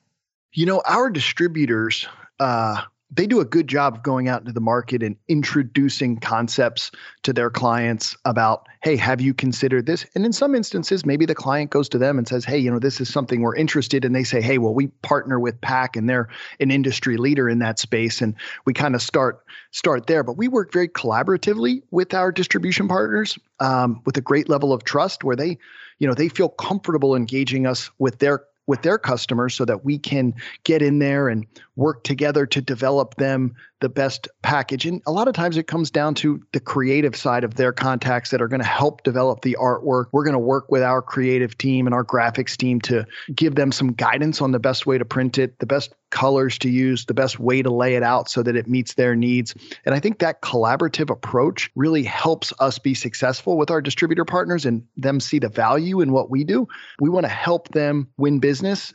You 0.53 0.65
know, 0.65 0.81
our 0.85 1.09
distributors, 1.09 2.07
uh, 2.39 2.81
they 3.09 3.25
do 3.25 3.39
a 3.39 3.45
good 3.45 3.67
job 3.67 3.95
of 3.95 4.03
going 4.03 4.27
out 4.27 4.41
into 4.41 4.51
the 4.51 4.61
market 4.61 5.01
and 5.01 5.15
introducing 5.29 6.17
concepts 6.17 6.91
to 7.23 7.31
their 7.31 7.49
clients 7.49 8.17
about, 8.25 8.67
hey, 8.83 8.97
have 8.97 9.21
you 9.21 9.33
considered 9.33 9.85
this? 9.85 10.05
And 10.13 10.25
in 10.25 10.33
some 10.33 10.53
instances, 10.53 11.05
maybe 11.05 11.25
the 11.25 11.35
client 11.35 11.69
goes 11.69 11.87
to 11.89 11.97
them 11.97 12.17
and 12.17 12.27
says, 12.27 12.43
hey, 12.43 12.57
you 12.57 12.69
know, 12.69 12.79
this 12.79 12.99
is 12.99 13.09
something 13.09 13.41
we're 13.41 13.55
interested 13.55 14.03
in. 14.03 14.11
They 14.11 14.25
say, 14.25 14.41
hey, 14.41 14.57
well, 14.57 14.73
we 14.73 14.87
partner 15.03 15.39
with 15.39 15.59
PAC 15.61 15.95
and 15.95 16.09
they're 16.09 16.27
an 16.59 16.69
industry 16.69 17.15
leader 17.15 17.47
in 17.47 17.59
that 17.59 17.79
space. 17.79 18.21
And 18.21 18.35
we 18.65 18.73
kind 18.73 18.93
of 18.93 19.01
start 19.01 19.43
start 19.71 20.07
there. 20.07 20.23
But 20.23 20.37
we 20.37 20.49
work 20.49 20.73
very 20.73 20.89
collaboratively 20.89 21.83
with 21.91 22.13
our 22.13 22.31
distribution 22.31 22.89
partners 22.89 23.39
um, 23.61 24.01
with 24.05 24.17
a 24.17 24.21
great 24.21 24.49
level 24.49 24.73
of 24.73 24.83
trust 24.83 25.23
where 25.23 25.35
they, 25.35 25.57
you 25.99 26.07
know, 26.07 26.13
they 26.13 26.27
feel 26.27 26.49
comfortable 26.49 27.15
engaging 27.15 27.65
us 27.65 27.89
with 27.99 28.19
their 28.19 28.43
with 28.67 28.81
their 28.81 28.97
customers 28.99 29.55
so 29.55 29.65
that 29.65 29.83
we 29.83 29.97
can 29.97 30.35
get 30.63 30.81
in 30.81 30.99
there 30.99 31.29
and 31.29 31.47
work 31.75 32.03
together 32.03 32.45
to 32.45 32.61
develop 32.61 33.15
them 33.15 33.55
the 33.79 33.89
best 33.89 34.27
package. 34.41 34.85
And 34.85 35.01
a 35.05 35.11
lot 35.11 35.27
of 35.27 35.33
times 35.33 35.57
it 35.57 35.67
comes 35.67 35.91
down 35.91 36.15
to 36.15 36.41
the 36.53 36.59
creative 36.59 37.15
side 37.15 37.43
of 37.43 37.55
their 37.55 37.71
contacts 37.71 38.31
that 38.31 38.41
are 38.41 38.47
going 38.47 38.61
to 38.61 38.67
help 38.67 39.03
develop 39.03 39.41
the 39.41 39.57
artwork. 39.59 40.05
We're 40.11 40.23
going 40.23 40.33
to 40.33 40.39
work 40.39 40.71
with 40.71 40.81
our 40.81 41.01
creative 41.01 41.57
team 41.57 41.85
and 41.85 41.93
our 41.93 42.03
graphics 42.03 42.57
team 42.57 42.81
to 42.81 43.05
give 43.33 43.55
them 43.55 43.71
some 43.71 43.93
guidance 43.93 44.41
on 44.41 44.51
the 44.51 44.59
best 44.59 44.85
way 44.85 44.97
to 44.97 45.05
print 45.05 45.37
it, 45.37 45.59
the 45.59 45.65
best 45.65 45.93
colors 46.09 46.57
to 46.59 46.69
use, 46.69 47.05
the 47.05 47.13
best 47.13 47.39
way 47.39 47.61
to 47.61 47.69
lay 47.69 47.95
it 47.95 48.03
out 48.03 48.29
so 48.29 48.41
that 48.41 48.55
it 48.55 48.67
meets 48.67 48.93
their 48.93 49.15
needs. 49.15 49.53
And 49.85 49.93
I 49.93 49.99
think 49.99 50.19
that 50.19 50.41
collaborative 50.41 51.09
approach 51.09 51.69
really 51.75 52.03
helps 52.03 52.53
us 52.59 52.79
be 52.79 52.93
successful 52.93 53.57
with 53.57 53.69
our 53.69 53.81
distributor 53.81 54.25
partners 54.25 54.65
and 54.65 54.83
them 54.95 55.19
see 55.19 55.39
the 55.39 55.49
value 55.49 56.01
in 56.01 56.11
what 56.11 56.29
we 56.29 56.43
do. 56.43 56.67
We 56.99 57.09
want 57.09 57.25
to 57.25 57.31
help 57.31 57.69
them 57.69 58.07
win 58.17 58.39
business 58.39 58.93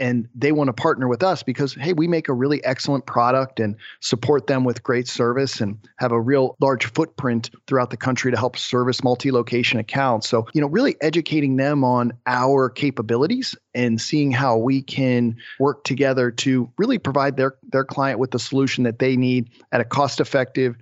and 0.00 0.28
they 0.34 0.52
want 0.52 0.68
to 0.68 0.72
partner 0.72 1.06
with 1.08 1.22
us 1.22 1.42
because 1.42 1.74
hey 1.74 1.92
we 1.92 2.08
make 2.08 2.28
a 2.28 2.32
really 2.32 2.62
excellent 2.64 3.06
product 3.06 3.60
and 3.60 3.76
support 4.00 4.46
them 4.46 4.64
with 4.64 4.82
great 4.82 5.06
service 5.06 5.60
and 5.60 5.78
have 5.98 6.12
a 6.12 6.20
real 6.20 6.56
large 6.60 6.86
footprint 6.86 7.50
throughout 7.66 7.90
the 7.90 7.96
country 7.96 8.30
to 8.30 8.36
help 8.36 8.56
service 8.56 9.04
multi-location 9.04 9.78
accounts. 9.78 10.28
So 10.28 10.46
you 10.52 10.60
know 10.60 10.68
really 10.68 10.96
educating 11.00 11.56
them 11.56 11.84
on 11.84 12.12
our 12.26 12.68
capabilities 12.70 13.54
and 13.74 14.00
seeing 14.00 14.32
how 14.32 14.56
we 14.56 14.82
can 14.82 15.36
work 15.58 15.84
together 15.84 16.30
to 16.30 16.70
really 16.78 16.98
provide 16.98 17.36
their 17.36 17.54
their 17.70 17.84
client 17.84 18.18
with 18.18 18.32
the 18.32 18.38
solution 18.38 18.84
that 18.84 18.98
they 18.98 19.16
need 19.16 19.50
at 19.72 19.80
a 19.80 19.84
cost 19.84 20.20
effective 20.20 20.76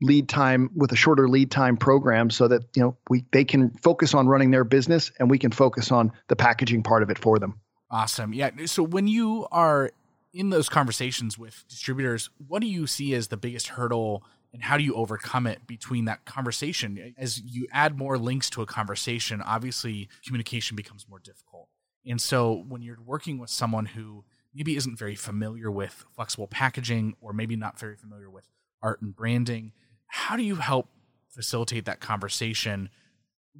lead 0.00 0.28
time 0.28 0.70
with 0.76 0.92
a 0.92 0.96
shorter 0.96 1.28
lead 1.28 1.50
time 1.50 1.76
program 1.76 2.30
so 2.30 2.48
that 2.48 2.62
you 2.74 2.82
know 2.82 2.96
we 3.10 3.24
they 3.32 3.44
can 3.44 3.70
focus 3.82 4.14
on 4.14 4.28
running 4.28 4.50
their 4.50 4.64
business 4.64 5.10
and 5.18 5.28
we 5.28 5.38
can 5.38 5.50
focus 5.50 5.90
on 5.90 6.12
the 6.28 6.36
packaging 6.36 6.82
part 6.82 7.02
of 7.02 7.10
it 7.10 7.18
for 7.18 7.38
them 7.38 7.58
Awesome. 7.90 8.34
Yeah. 8.34 8.50
So 8.66 8.82
when 8.82 9.08
you 9.08 9.46
are 9.50 9.90
in 10.34 10.50
those 10.50 10.68
conversations 10.68 11.38
with 11.38 11.64
distributors, 11.68 12.30
what 12.46 12.60
do 12.60 12.68
you 12.68 12.86
see 12.86 13.14
as 13.14 13.28
the 13.28 13.36
biggest 13.36 13.68
hurdle 13.68 14.22
and 14.52 14.62
how 14.62 14.76
do 14.76 14.82
you 14.82 14.94
overcome 14.94 15.46
it 15.46 15.66
between 15.66 16.04
that 16.06 16.24
conversation? 16.24 17.14
As 17.18 17.40
you 17.40 17.66
add 17.72 17.96
more 17.96 18.18
links 18.18 18.50
to 18.50 18.62
a 18.62 18.66
conversation, 18.66 19.42
obviously 19.42 20.08
communication 20.24 20.76
becomes 20.76 21.06
more 21.08 21.18
difficult. 21.18 21.68
And 22.06 22.20
so 22.20 22.64
when 22.68 22.82
you're 22.82 23.00
working 23.04 23.38
with 23.38 23.50
someone 23.50 23.86
who 23.86 24.24
maybe 24.54 24.76
isn't 24.76 24.98
very 24.98 25.14
familiar 25.14 25.70
with 25.70 26.04
flexible 26.14 26.46
packaging 26.46 27.14
or 27.20 27.32
maybe 27.32 27.56
not 27.56 27.78
very 27.78 27.96
familiar 27.96 28.30
with 28.30 28.48
art 28.82 29.02
and 29.02 29.14
branding, 29.14 29.72
how 30.06 30.36
do 30.36 30.42
you 30.42 30.56
help 30.56 30.88
facilitate 31.28 31.84
that 31.84 32.00
conversation 32.00 32.90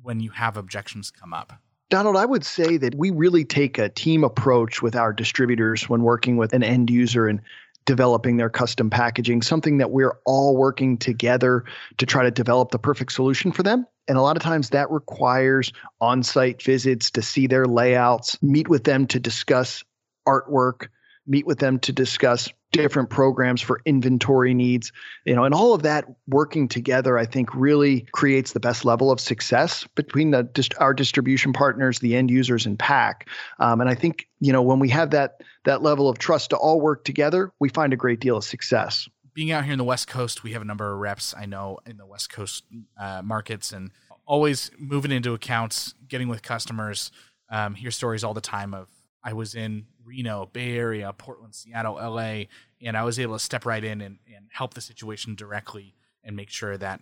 when 0.01 0.21
you 0.21 0.31
have 0.31 0.57
objections 0.57 1.11
come 1.11 1.35
up? 1.35 1.61
Donald, 1.91 2.17
I 2.17 2.27
would 2.27 2.45
say 2.45 2.77
that 2.77 2.95
we 2.95 3.11
really 3.11 3.45
take 3.45 3.79
a 3.79 3.89
team 3.89 4.23
approach 4.23 4.83
with 4.83 4.95
our 4.95 5.13
distributors 5.13 5.89
when 5.89 6.03
working 6.03 6.37
with 6.37 6.53
an 6.53 6.63
end 6.63 6.91
user 6.91 7.27
and 7.27 7.41
developing 7.87 8.37
their 8.37 8.51
custom 8.51 8.91
packaging, 8.91 9.41
something 9.41 9.79
that 9.79 9.91
we're 9.91 10.19
all 10.27 10.55
working 10.55 10.99
together 10.99 11.65
to 11.97 12.05
try 12.05 12.23
to 12.23 12.31
develop 12.31 12.71
the 12.71 12.79
perfect 12.79 13.13
solution 13.13 13.51
for 13.51 13.63
them. 13.63 13.87
And 14.07 14.19
a 14.19 14.21
lot 14.21 14.37
of 14.37 14.43
times 14.43 14.71
that 14.71 14.91
requires 14.91 15.73
on 15.99 16.23
site 16.23 16.63
visits 16.63 17.11
to 17.13 17.23
see 17.23 17.47
their 17.47 17.65
layouts, 17.65 18.37
meet 18.43 18.69
with 18.69 18.85
them 18.85 19.07
to 19.07 19.19
discuss 19.19 19.83
artwork, 20.27 20.89
meet 21.29 21.47
with 21.47 21.59
them 21.59 21.79
to 21.79 21.93
discuss 21.93 22.49
different 22.73 23.09
programs 23.09 23.63
for 23.63 23.81
inventory 23.87 24.53
needs 24.53 24.93
you 25.25 25.35
know 25.35 25.45
and 25.45 25.55
all 25.55 25.73
of 25.73 25.83
that 25.83 26.05
working 26.27 26.69
together 26.69 27.17
i 27.17 27.25
think 27.25 27.55
really 27.55 28.07
creates 28.13 28.53
the 28.53 28.61
best 28.61 28.85
level 28.85 29.11
of 29.11 29.19
success 29.19 29.87
between 29.95 30.33
the 30.33 30.71
our 30.79 30.93
distribution 30.93 31.53
partners 31.53 31.99
the 32.01 32.15
end 32.15 32.31
users 32.31 32.67
and 32.67 32.79
PAC 32.79 33.29
um, 33.59 33.81
and 33.81 33.89
i 33.89 33.95
think 33.95 34.29
you 34.41 34.53
know 34.53 34.61
when 34.61 34.79
we 34.79 34.91
have 34.91 35.11
that 35.11 35.43
that 35.65 35.83
level 35.83 36.09
of 36.09 36.19
trust 36.19 36.51
to 36.51 36.57
all 36.57 36.81
work 36.81 37.05
together 37.05 37.53
we 37.59 37.69
find 37.69 37.93
a 37.93 37.97
great 37.97 38.21
deal 38.21 38.37
of 38.37 38.45
success. 38.45 39.09
Being 39.35 39.53
out 39.53 39.65
here 39.65 39.73
in 39.73 39.79
the 39.79 39.85
west 39.85 40.09
coast 40.09 40.43
we 40.43 40.53
have 40.53 40.63
a 40.63 40.65
number 40.65 40.93
of 40.93 40.99
reps 40.99 41.35
i 41.39 41.47
know 41.47 41.79
in 41.87 41.97
the 41.97 42.07
west 42.07 42.31
coast 42.31 42.65
uh, 43.01 43.23
markets 43.25 43.73
and 43.73 43.93
always 44.29 44.71
moving 44.79 45.11
into 45.11 45.33
accounts 45.33 45.95
getting 46.07 46.29
with 46.29 46.43
customers. 46.43 47.11
Um, 47.51 47.75
hear 47.75 47.91
stories 47.91 48.23
all 48.23 48.35
the 48.35 48.43
time 48.43 48.75
of 48.75 48.89
I 49.25 49.33
was 49.33 49.55
in 49.55 49.87
Reno, 50.09 50.49
Bay 50.53 50.77
Area, 50.77 51.13
Portland, 51.13 51.55
Seattle, 51.55 51.95
LA, 51.95 52.45
and 52.83 52.97
I 52.97 53.05
was 53.05 53.19
able 53.19 53.35
to 53.35 53.45
step 53.45 53.67
right 53.67 53.85
in 53.85 54.01
and, 54.01 54.19
and 54.35 54.47
help 54.51 54.75
the 54.75 54.81
situation 54.81 55.35
directly 55.35 55.95
and 56.25 56.35
make 56.35 56.49
sure 56.51 56.77
that 56.79 57.01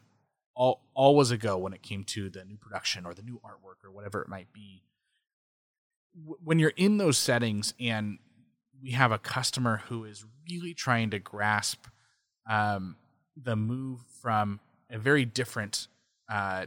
all 0.55 0.83
all 0.95 1.15
was 1.15 1.31
a 1.31 1.37
go 1.37 1.57
when 1.59 1.73
it 1.73 1.83
came 1.83 2.03
to 2.05 2.29
the 2.31 2.45
new 2.45 2.57
production 2.57 3.07
or 3.07 3.15
the 3.15 3.23
new 3.23 3.41
artwork 3.45 3.85
or 3.85 3.91
whatever 3.93 4.23
it 4.23 4.29
might 4.29 4.53
be. 4.53 4.83
When 6.43 6.59
you're 6.59 6.73
in 6.77 6.97
those 6.97 7.19
settings 7.19 7.75
and 7.79 8.19
we 8.83 8.91
have 8.93 9.13
a 9.13 9.19
customer 9.19 9.83
who 9.89 10.05
is 10.05 10.25
really 10.51 10.75
trying 10.75 11.11
to 11.11 11.19
grasp 11.19 11.87
um, 12.49 12.97
the 13.37 13.55
move 13.55 14.01
from 14.23 14.61
a 14.91 14.99
very 14.99 15.25
different 15.25 15.89
uh, 16.31 16.67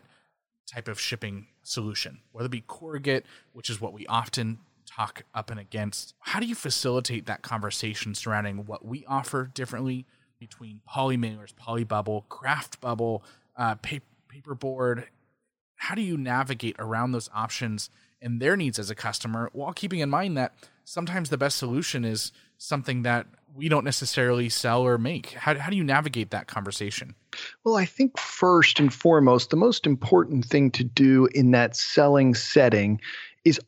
type 0.72 0.88
of 0.88 1.00
shipping 1.00 1.48
solution, 1.64 2.20
whether 2.32 2.46
it 2.46 2.52
be 2.52 2.62
corrugate, 2.62 3.26
which 3.54 3.70
is 3.70 3.82
what 3.82 3.94
we 3.94 4.06
often 4.08 4.60
talk 5.00 5.24
up 5.34 5.50
and 5.50 5.60
against. 5.60 6.14
How 6.20 6.40
do 6.40 6.46
you 6.46 6.56
facilitate 6.56 7.26
that 7.28 7.42
conversation 7.42 8.14
surrounding 8.14 8.66
what 8.66 8.86
we 8.86 9.06
offer 9.06 9.50
differently 9.54 10.06
between 10.40 10.82
poly 10.86 11.18
mailers, 11.18 11.56
poly 11.56 11.86
bubble, 11.86 12.26
kraft 12.28 12.82
bubble, 12.82 13.24
uh, 13.56 13.76
paper, 13.76 14.06
paperboard? 14.28 15.06
How 15.76 15.96
do 15.96 16.02
you 16.02 16.18
navigate 16.18 16.76
around 16.80 17.14
those 17.14 17.30
options 17.34 17.90
and 18.22 18.42
their 18.42 18.58
needs 18.58 18.78
as 18.78 18.90
a 18.90 18.96
customer 18.96 19.50
while 19.54 19.72
keeping 19.72 20.00
in 20.00 20.10
mind 20.10 20.36
that 20.36 20.54
sometimes 20.84 21.30
the 21.30 21.38
best 21.38 21.58
solution 21.58 22.04
is 22.04 22.34
something 22.58 23.04
that 23.04 23.26
we 23.56 23.70
don't 23.70 23.86
necessarily 23.86 24.50
sell 24.50 24.82
or 24.82 24.98
make? 24.98 25.32
How, 25.32 25.58
how 25.58 25.70
do 25.70 25.78
you 25.78 25.84
navigate 25.86 26.32
that 26.32 26.48
conversation? 26.48 27.16
Well, 27.64 27.78
I 27.78 27.86
think 27.86 28.20
first 28.20 28.82
and 28.82 28.94
foremost, 28.94 29.50
the 29.50 29.56
most 29.56 29.86
important 29.86 30.44
thing 30.44 30.72
to 30.72 30.84
do 30.84 31.30
in 31.34 31.52
that 31.52 31.78
selling 31.78 32.36
setting 32.36 33.00
is 33.46 33.62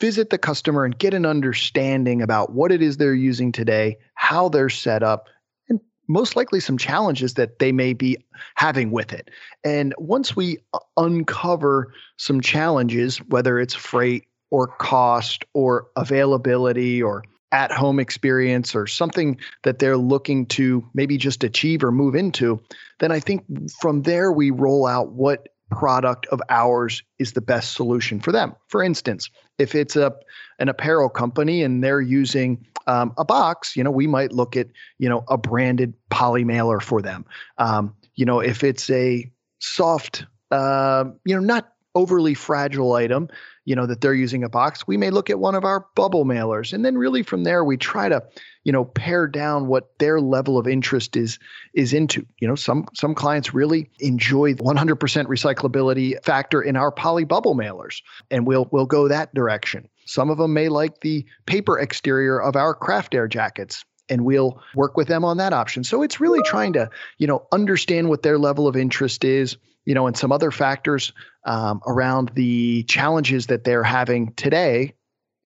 visit 0.00 0.30
the 0.30 0.38
customer 0.38 0.84
and 0.84 0.98
get 0.98 1.14
an 1.14 1.26
understanding 1.26 2.22
about 2.22 2.52
what 2.52 2.72
it 2.72 2.82
is 2.82 2.96
they're 2.96 3.14
using 3.14 3.52
today, 3.52 3.96
how 4.14 4.48
they're 4.48 4.68
set 4.68 5.02
up, 5.02 5.28
and 5.68 5.80
most 6.08 6.36
likely 6.36 6.60
some 6.60 6.78
challenges 6.78 7.34
that 7.34 7.58
they 7.58 7.72
may 7.72 7.92
be 7.92 8.16
having 8.54 8.90
with 8.90 9.12
it. 9.12 9.30
And 9.64 9.94
once 9.98 10.34
we 10.34 10.58
uh, 10.74 10.78
uncover 10.96 11.92
some 12.16 12.40
challenges, 12.40 13.18
whether 13.28 13.58
it's 13.58 13.74
freight 13.74 14.24
or 14.50 14.66
cost 14.66 15.44
or 15.54 15.88
availability 15.96 17.02
or 17.02 17.24
at 17.52 17.72
home 17.72 17.98
experience 17.98 18.74
or 18.74 18.86
something 18.86 19.38
that 19.64 19.78
they're 19.78 19.96
looking 19.96 20.44
to 20.46 20.86
maybe 20.92 21.16
just 21.16 21.44
achieve 21.44 21.82
or 21.82 21.90
move 21.90 22.14
into, 22.14 22.60
then 22.98 23.10
I 23.10 23.20
think 23.20 23.44
from 23.80 24.02
there 24.02 24.32
we 24.32 24.50
roll 24.50 24.86
out 24.86 25.12
what 25.12 25.48
product 25.70 26.26
of 26.26 26.40
ours 26.48 27.02
is 27.18 27.32
the 27.32 27.40
best 27.40 27.74
solution 27.74 28.20
for 28.20 28.32
them. 28.32 28.54
For 28.68 28.82
instance, 28.82 29.30
if 29.58 29.74
it's 29.74 29.96
a 29.96 30.14
an 30.58 30.68
apparel 30.68 31.08
company 31.08 31.62
and 31.62 31.82
they're 31.84 32.00
using 32.00 32.64
um, 32.86 33.12
a 33.18 33.24
box, 33.24 33.76
you 33.76 33.84
know, 33.84 33.90
we 33.90 34.06
might 34.06 34.32
look 34.32 34.56
at 34.56 34.68
you 34.98 35.08
know 35.08 35.24
a 35.28 35.36
branded 35.36 35.94
poly 36.10 36.44
mailer 36.44 36.80
for 36.80 37.02
them. 37.02 37.24
Um, 37.58 37.94
you 38.14 38.24
know, 38.24 38.40
if 38.40 38.64
it's 38.64 38.90
a 38.90 39.30
soft, 39.60 40.26
uh, 40.50 41.04
you 41.24 41.34
know, 41.34 41.40
not 41.40 41.72
overly 41.98 42.34
fragile 42.34 42.92
item, 42.92 43.28
you 43.64 43.74
know, 43.74 43.86
that 43.86 44.00
they're 44.00 44.14
using 44.14 44.44
a 44.44 44.48
box, 44.48 44.86
we 44.86 44.96
may 44.96 45.10
look 45.10 45.30
at 45.30 45.40
one 45.40 45.56
of 45.56 45.64
our 45.64 45.84
bubble 45.96 46.24
mailers, 46.24 46.72
and 46.72 46.84
then 46.84 46.96
really 46.96 47.24
from 47.24 47.42
there 47.42 47.64
we 47.64 47.76
try 47.76 48.08
to 48.08 48.22
you 48.62 48.72
know 48.72 48.84
pare 48.84 49.26
down 49.26 49.66
what 49.66 49.98
their 49.98 50.20
level 50.20 50.58
of 50.58 50.68
interest 50.68 51.16
is 51.16 51.38
is 51.74 51.92
into. 51.92 52.24
You 52.38 52.46
know 52.48 52.54
some 52.54 52.86
some 52.94 53.14
clients 53.14 53.52
really 53.52 53.90
enjoy 53.98 54.54
the 54.54 54.62
100% 54.62 54.96
recyclability 55.26 56.22
factor 56.24 56.62
in 56.62 56.76
our 56.76 56.92
poly 56.92 57.24
bubble 57.24 57.56
mailers 57.56 58.02
and 58.30 58.46
we'll 58.46 58.68
we'll 58.70 58.86
go 58.86 59.08
that 59.08 59.34
direction. 59.34 59.88
Some 60.06 60.30
of 60.30 60.38
them 60.38 60.54
may 60.54 60.68
like 60.68 61.00
the 61.00 61.26
paper 61.46 61.78
exterior 61.78 62.40
of 62.40 62.56
our 62.56 62.74
kraft 62.74 63.14
air 63.14 63.26
jackets 63.26 63.84
and 64.08 64.24
we'll 64.24 64.62
work 64.74 64.96
with 64.96 65.08
them 65.08 65.24
on 65.24 65.36
that 65.38 65.52
option. 65.52 65.84
So 65.84 66.02
it's 66.02 66.20
really 66.20 66.42
trying 66.42 66.74
to 66.74 66.90
you 67.18 67.26
know 67.26 67.46
understand 67.52 68.08
what 68.08 68.22
their 68.22 68.38
level 68.38 68.68
of 68.68 68.76
interest 68.76 69.24
is 69.24 69.56
you 69.88 69.94
know 69.94 70.06
and 70.06 70.18
some 70.18 70.30
other 70.30 70.50
factors 70.50 71.14
um, 71.46 71.80
around 71.86 72.30
the 72.34 72.82
challenges 72.82 73.46
that 73.46 73.64
they're 73.64 73.82
having 73.82 74.34
today 74.34 74.92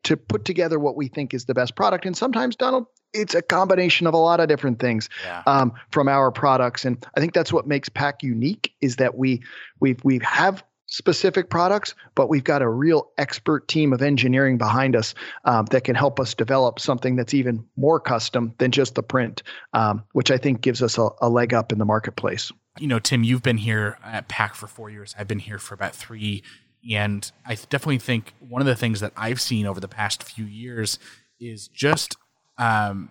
to 0.02 0.16
put 0.16 0.44
together 0.44 0.80
what 0.80 0.96
we 0.96 1.06
think 1.06 1.32
is 1.32 1.44
the 1.44 1.54
best 1.54 1.76
product. 1.76 2.04
And 2.04 2.16
sometimes, 2.16 2.56
Donald, 2.56 2.86
it's 3.14 3.36
a 3.36 3.40
combination 3.40 4.08
of 4.08 4.14
a 4.14 4.18
lot 4.18 4.40
of 4.40 4.48
different 4.48 4.80
things 4.80 5.08
yeah. 5.24 5.44
um, 5.46 5.72
from 5.92 6.08
our 6.08 6.32
products, 6.32 6.84
and 6.84 7.06
I 7.16 7.20
think 7.20 7.34
that's 7.34 7.52
what 7.52 7.68
makes 7.68 7.88
PAC 7.88 8.24
unique 8.24 8.74
is 8.80 8.96
that 8.96 9.16
we 9.16 9.42
we 9.78 9.96
we 10.02 10.18
have 10.24 10.64
specific 10.92 11.48
products, 11.48 11.94
but 12.14 12.28
we've 12.28 12.44
got 12.44 12.60
a 12.60 12.68
real 12.68 13.10
expert 13.16 13.66
team 13.66 13.94
of 13.94 14.02
engineering 14.02 14.58
behind 14.58 14.94
us 14.94 15.14
um, 15.46 15.64
that 15.70 15.84
can 15.84 15.94
help 15.94 16.20
us 16.20 16.34
develop 16.34 16.78
something 16.78 17.16
that's 17.16 17.32
even 17.32 17.64
more 17.76 17.98
custom 17.98 18.54
than 18.58 18.70
just 18.70 18.94
the 18.94 19.02
print, 19.02 19.42
um, 19.72 20.04
which 20.12 20.30
I 20.30 20.36
think 20.36 20.60
gives 20.60 20.82
us 20.82 20.98
a, 20.98 21.08
a, 21.22 21.30
leg 21.30 21.54
up 21.54 21.72
in 21.72 21.78
the 21.78 21.86
marketplace. 21.86 22.52
You 22.78 22.88
know, 22.88 22.98
Tim, 22.98 23.24
you've 23.24 23.42
been 23.42 23.56
here 23.56 23.96
at 24.04 24.28
PAC 24.28 24.54
for 24.54 24.66
four 24.66 24.90
years. 24.90 25.14
I've 25.18 25.26
been 25.26 25.38
here 25.38 25.58
for 25.58 25.72
about 25.72 25.94
three. 25.94 26.42
And 26.90 27.30
I 27.46 27.54
definitely 27.54 27.98
think 27.98 28.34
one 28.40 28.60
of 28.60 28.66
the 28.66 28.76
things 28.76 29.00
that 29.00 29.14
I've 29.16 29.40
seen 29.40 29.66
over 29.66 29.80
the 29.80 29.88
past 29.88 30.22
few 30.22 30.44
years 30.44 30.98
is 31.40 31.68
just 31.68 32.16
um, 32.58 33.10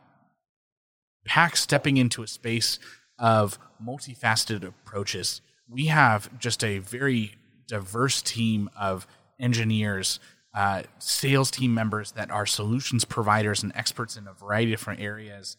PAC 1.26 1.58
stepping 1.58 1.98
into 1.98 2.22
a 2.22 2.28
space 2.28 2.78
of 3.18 3.58
multifaceted 3.84 4.64
approaches. 4.64 5.42
We 5.68 5.86
have 5.88 6.38
just 6.38 6.64
a 6.64 6.78
very 6.78 7.38
diverse 7.72 8.22
team 8.22 8.70
of 8.78 9.08
engineers, 9.40 10.20
uh, 10.54 10.84
sales 11.00 11.50
team 11.50 11.74
members 11.74 12.12
that 12.12 12.30
are 12.30 12.46
solutions 12.46 13.06
providers 13.06 13.64
and 13.64 13.72
experts 13.76 14.18
in 14.18 14.28
a 14.28 14.34
variety 14.34 14.74
of 14.74 14.80
different 14.80 15.00
areas. 15.00 15.56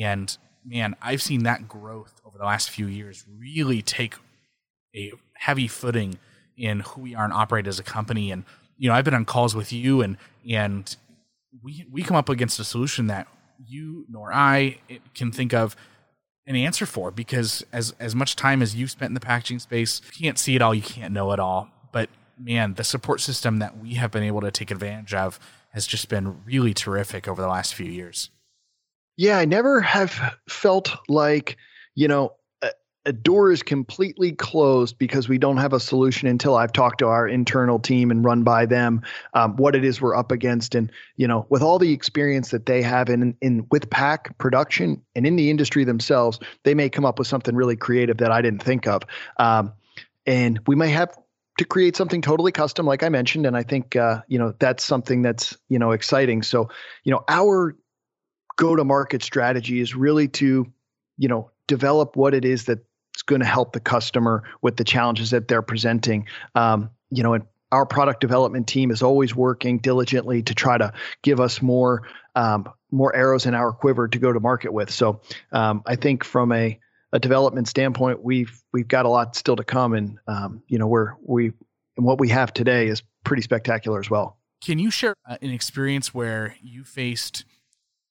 And 0.00 0.38
man, 0.64 0.94
I've 1.02 1.20
seen 1.20 1.42
that 1.42 1.66
growth 1.66 2.20
over 2.24 2.38
the 2.38 2.44
last 2.44 2.70
few 2.70 2.86
years 2.86 3.24
really 3.36 3.82
take 3.82 4.14
a 4.94 5.12
heavy 5.34 5.66
footing 5.66 6.18
in 6.56 6.80
who 6.80 7.00
we 7.00 7.16
are 7.16 7.24
and 7.24 7.32
operate 7.32 7.66
as 7.66 7.80
a 7.80 7.82
company. 7.82 8.30
And 8.30 8.44
you 8.76 8.88
know, 8.88 8.94
I've 8.94 9.04
been 9.04 9.14
on 9.14 9.24
calls 9.24 9.56
with 9.56 9.72
you, 9.72 10.00
and 10.00 10.16
and 10.48 10.96
we 11.60 11.84
we 11.90 12.02
come 12.02 12.16
up 12.16 12.28
against 12.28 12.60
a 12.60 12.64
solution 12.64 13.08
that 13.08 13.26
you 13.66 14.06
nor 14.08 14.32
I 14.32 14.78
can 15.16 15.32
think 15.32 15.52
of 15.52 15.74
an 16.48 16.56
answer 16.56 16.86
for 16.86 17.10
because 17.10 17.64
as 17.72 17.94
as 18.00 18.14
much 18.14 18.34
time 18.34 18.62
as 18.62 18.74
you've 18.74 18.90
spent 18.90 19.10
in 19.10 19.14
the 19.14 19.20
packaging 19.20 19.58
space, 19.58 20.00
you 20.06 20.24
can't 20.24 20.38
see 20.38 20.56
it 20.56 20.62
all, 20.62 20.74
you 20.74 20.82
can't 20.82 21.12
know 21.12 21.30
it 21.32 21.38
all. 21.38 21.68
But 21.92 22.08
man, 22.38 22.74
the 22.74 22.84
support 22.84 23.20
system 23.20 23.58
that 23.58 23.78
we 23.78 23.94
have 23.94 24.10
been 24.10 24.22
able 24.22 24.40
to 24.40 24.50
take 24.50 24.70
advantage 24.70 25.14
of 25.14 25.38
has 25.70 25.86
just 25.86 26.08
been 26.08 26.42
really 26.44 26.72
terrific 26.72 27.28
over 27.28 27.42
the 27.42 27.48
last 27.48 27.74
few 27.74 27.86
years. 27.86 28.30
Yeah, 29.16 29.38
I 29.38 29.44
never 29.44 29.80
have 29.80 30.36
felt 30.48 30.90
like, 31.08 31.56
you 31.94 32.08
know, 32.08 32.32
a 33.08 33.12
door 33.12 33.50
is 33.50 33.62
completely 33.62 34.32
closed 34.32 34.98
because 34.98 35.30
we 35.30 35.38
don't 35.38 35.56
have 35.56 35.72
a 35.72 35.80
solution 35.80 36.28
until 36.28 36.54
I've 36.54 36.74
talked 36.74 36.98
to 36.98 37.06
our 37.06 37.26
internal 37.26 37.78
team 37.78 38.10
and 38.10 38.22
run 38.22 38.42
by 38.42 38.66
them 38.66 39.00
um, 39.32 39.56
what 39.56 39.74
it 39.74 39.82
is 39.82 39.98
we're 39.98 40.14
up 40.14 40.30
against. 40.30 40.74
And 40.74 40.92
you 41.16 41.26
know, 41.26 41.46
with 41.48 41.62
all 41.62 41.78
the 41.78 41.90
experience 41.90 42.50
that 42.50 42.66
they 42.66 42.82
have 42.82 43.08
in 43.08 43.34
in 43.40 43.66
with 43.70 43.88
PAC 43.88 44.36
production 44.36 45.02
and 45.16 45.26
in 45.26 45.36
the 45.36 45.48
industry 45.48 45.84
themselves, 45.84 46.38
they 46.64 46.74
may 46.74 46.90
come 46.90 47.06
up 47.06 47.18
with 47.18 47.26
something 47.26 47.56
really 47.56 47.76
creative 47.76 48.18
that 48.18 48.30
I 48.30 48.42
didn't 48.42 48.62
think 48.62 48.86
of. 48.86 49.04
Um, 49.38 49.72
and 50.26 50.60
we 50.66 50.76
may 50.76 50.90
have 50.90 51.16
to 51.56 51.64
create 51.64 51.96
something 51.96 52.20
totally 52.20 52.52
custom, 52.52 52.84
like 52.84 53.02
I 53.02 53.08
mentioned. 53.08 53.46
And 53.46 53.56
I 53.56 53.62
think 53.62 53.96
uh, 53.96 54.20
you 54.28 54.38
know 54.38 54.52
that's 54.58 54.84
something 54.84 55.22
that's 55.22 55.56
you 55.70 55.78
know 55.78 55.92
exciting. 55.92 56.42
So 56.42 56.68
you 57.04 57.12
know, 57.12 57.24
our 57.26 57.74
go 58.56 58.76
to 58.76 58.84
market 58.84 59.22
strategy 59.22 59.80
is 59.80 59.94
really 59.94 60.28
to 60.28 60.70
you 61.16 61.28
know 61.28 61.50
develop 61.66 62.14
what 62.14 62.34
it 62.34 62.44
is 62.44 62.66
that 62.66 62.80
it's 63.18 63.24
going 63.24 63.40
to 63.40 63.46
help 63.46 63.72
the 63.72 63.80
customer 63.80 64.44
with 64.62 64.76
the 64.76 64.84
challenges 64.84 65.30
that 65.30 65.48
they're 65.48 65.60
presenting. 65.60 66.28
Um, 66.54 66.90
you 67.10 67.24
know, 67.24 67.34
and 67.34 67.44
our 67.72 67.84
product 67.84 68.20
development 68.20 68.68
team 68.68 68.92
is 68.92 69.02
always 69.02 69.34
working 69.34 69.78
diligently 69.78 70.44
to 70.44 70.54
try 70.54 70.78
to 70.78 70.92
give 71.22 71.40
us 71.40 71.60
more 71.60 72.04
um, 72.36 72.68
more 72.92 73.14
arrows 73.16 73.44
in 73.44 73.54
our 73.54 73.72
quiver 73.72 74.06
to 74.06 74.18
go 74.20 74.32
to 74.32 74.38
market 74.38 74.72
with. 74.72 74.90
So 74.90 75.20
um, 75.50 75.82
I 75.84 75.96
think 75.96 76.22
from 76.22 76.52
a 76.52 76.78
a 77.12 77.18
development 77.18 77.66
standpoint, 77.66 78.22
we've 78.22 78.62
we've 78.72 78.86
got 78.86 79.04
a 79.04 79.08
lot 79.08 79.34
still 79.34 79.56
to 79.56 79.64
come, 79.64 79.94
and 79.94 80.18
um, 80.28 80.62
you 80.68 80.78
know 80.78 80.86
we're 80.86 81.14
we 81.20 81.46
and 81.96 82.06
what 82.06 82.20
we 82.20 82.28
have 82.28 82.54
today 82.54 82.86
is 82.86 83.02
pretty 83.24 83.42
spectacular 83.42 83.98
as 83.98 84.08
well. 84.08 84.38
Can 84.64 84.78
you 84.78 84.92
share 84.92 85.14
uh, 85.28 85.38
an 85.42 85.50
experience 85.50 86.14
where 86.14 86.54
you 86.62 86.84
faced 86.84 87.44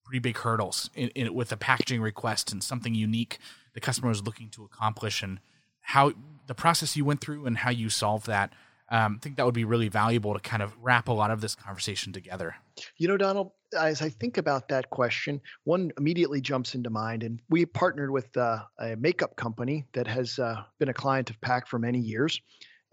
pretty 0.03 0.19
big 0.19 0.37
hurdles 0.37 0.89
in, 0.95 1.07
in, 1.09 1.33
with 1.33 1.53
a 1.53 1.57
packaging 1.57 2.01
request 2.01 2.51
and 2.51 2.61
something 2.61 2.93
unique 2.93 3.39
the 3.77 3.81
customer 3.81 4.10
was 4.10 4.24
looking 4.24 4.50
to 4.50 4.63
accomplish, 4.63 5.22
and 5.22 5.39
how 5.81 6.12
the 6.48 6.55
process 6.55 6.98
you 6.98 7.05
went 7.05 7.22
through 7.22 7.46
and 7.46 7.55
how 7.55 7.69
you 7.69 7.89
solved 7.89 8.25
that? 8.25 8.51
Um, 8.89 9.19
I 9.19 9.24
think 9.24 9.36
that 9.36 9.46
would 9.46 9.53
be 9.53 9.65
really 9.65 9.88
valuable 9.88 10.34
to 10.34 10.39
kind 10.39 10.63
of 10.63 10.74
wrap 10.81 11.10
a 11.10 11.12
lot 11.12 11.29
of 11.29 11.41
this 11.41 11.53
conversation 11.53 12.12
together. 12.12 12.55
You 12.98 13.07
know, 13.07 13.17
Donald, 13.17 13.51
as 13.77 14.01
I 14.01 14.10
think 14.10 14.39
about 14.39 14.69
that 14.69 14.89
question, 14.89 15.41
one 15.63 15.91
immediately 15.96 16.41
jumps 16.41 16.74
into 16.74 16.89
mind. 16.89 17.22
And 17.22 17.39
we 17.50 17.67
partnered 17.67 18.10
with 18.10 18.36
uh, 18.36 18.63
a 18.79 18.96
makeup 18.96 19.36
company 19.36 19.86
that 19.93 20.07
has 20.07 20.39
uh, 20.39 20.63
been 20.79 20.89
a 20.89 20.93
client 20.93 21.29
of 21.29 21.39
PAC 21.41 21.67
for 21.67 21.77
many 21.77 22.00
years 22.00 22.41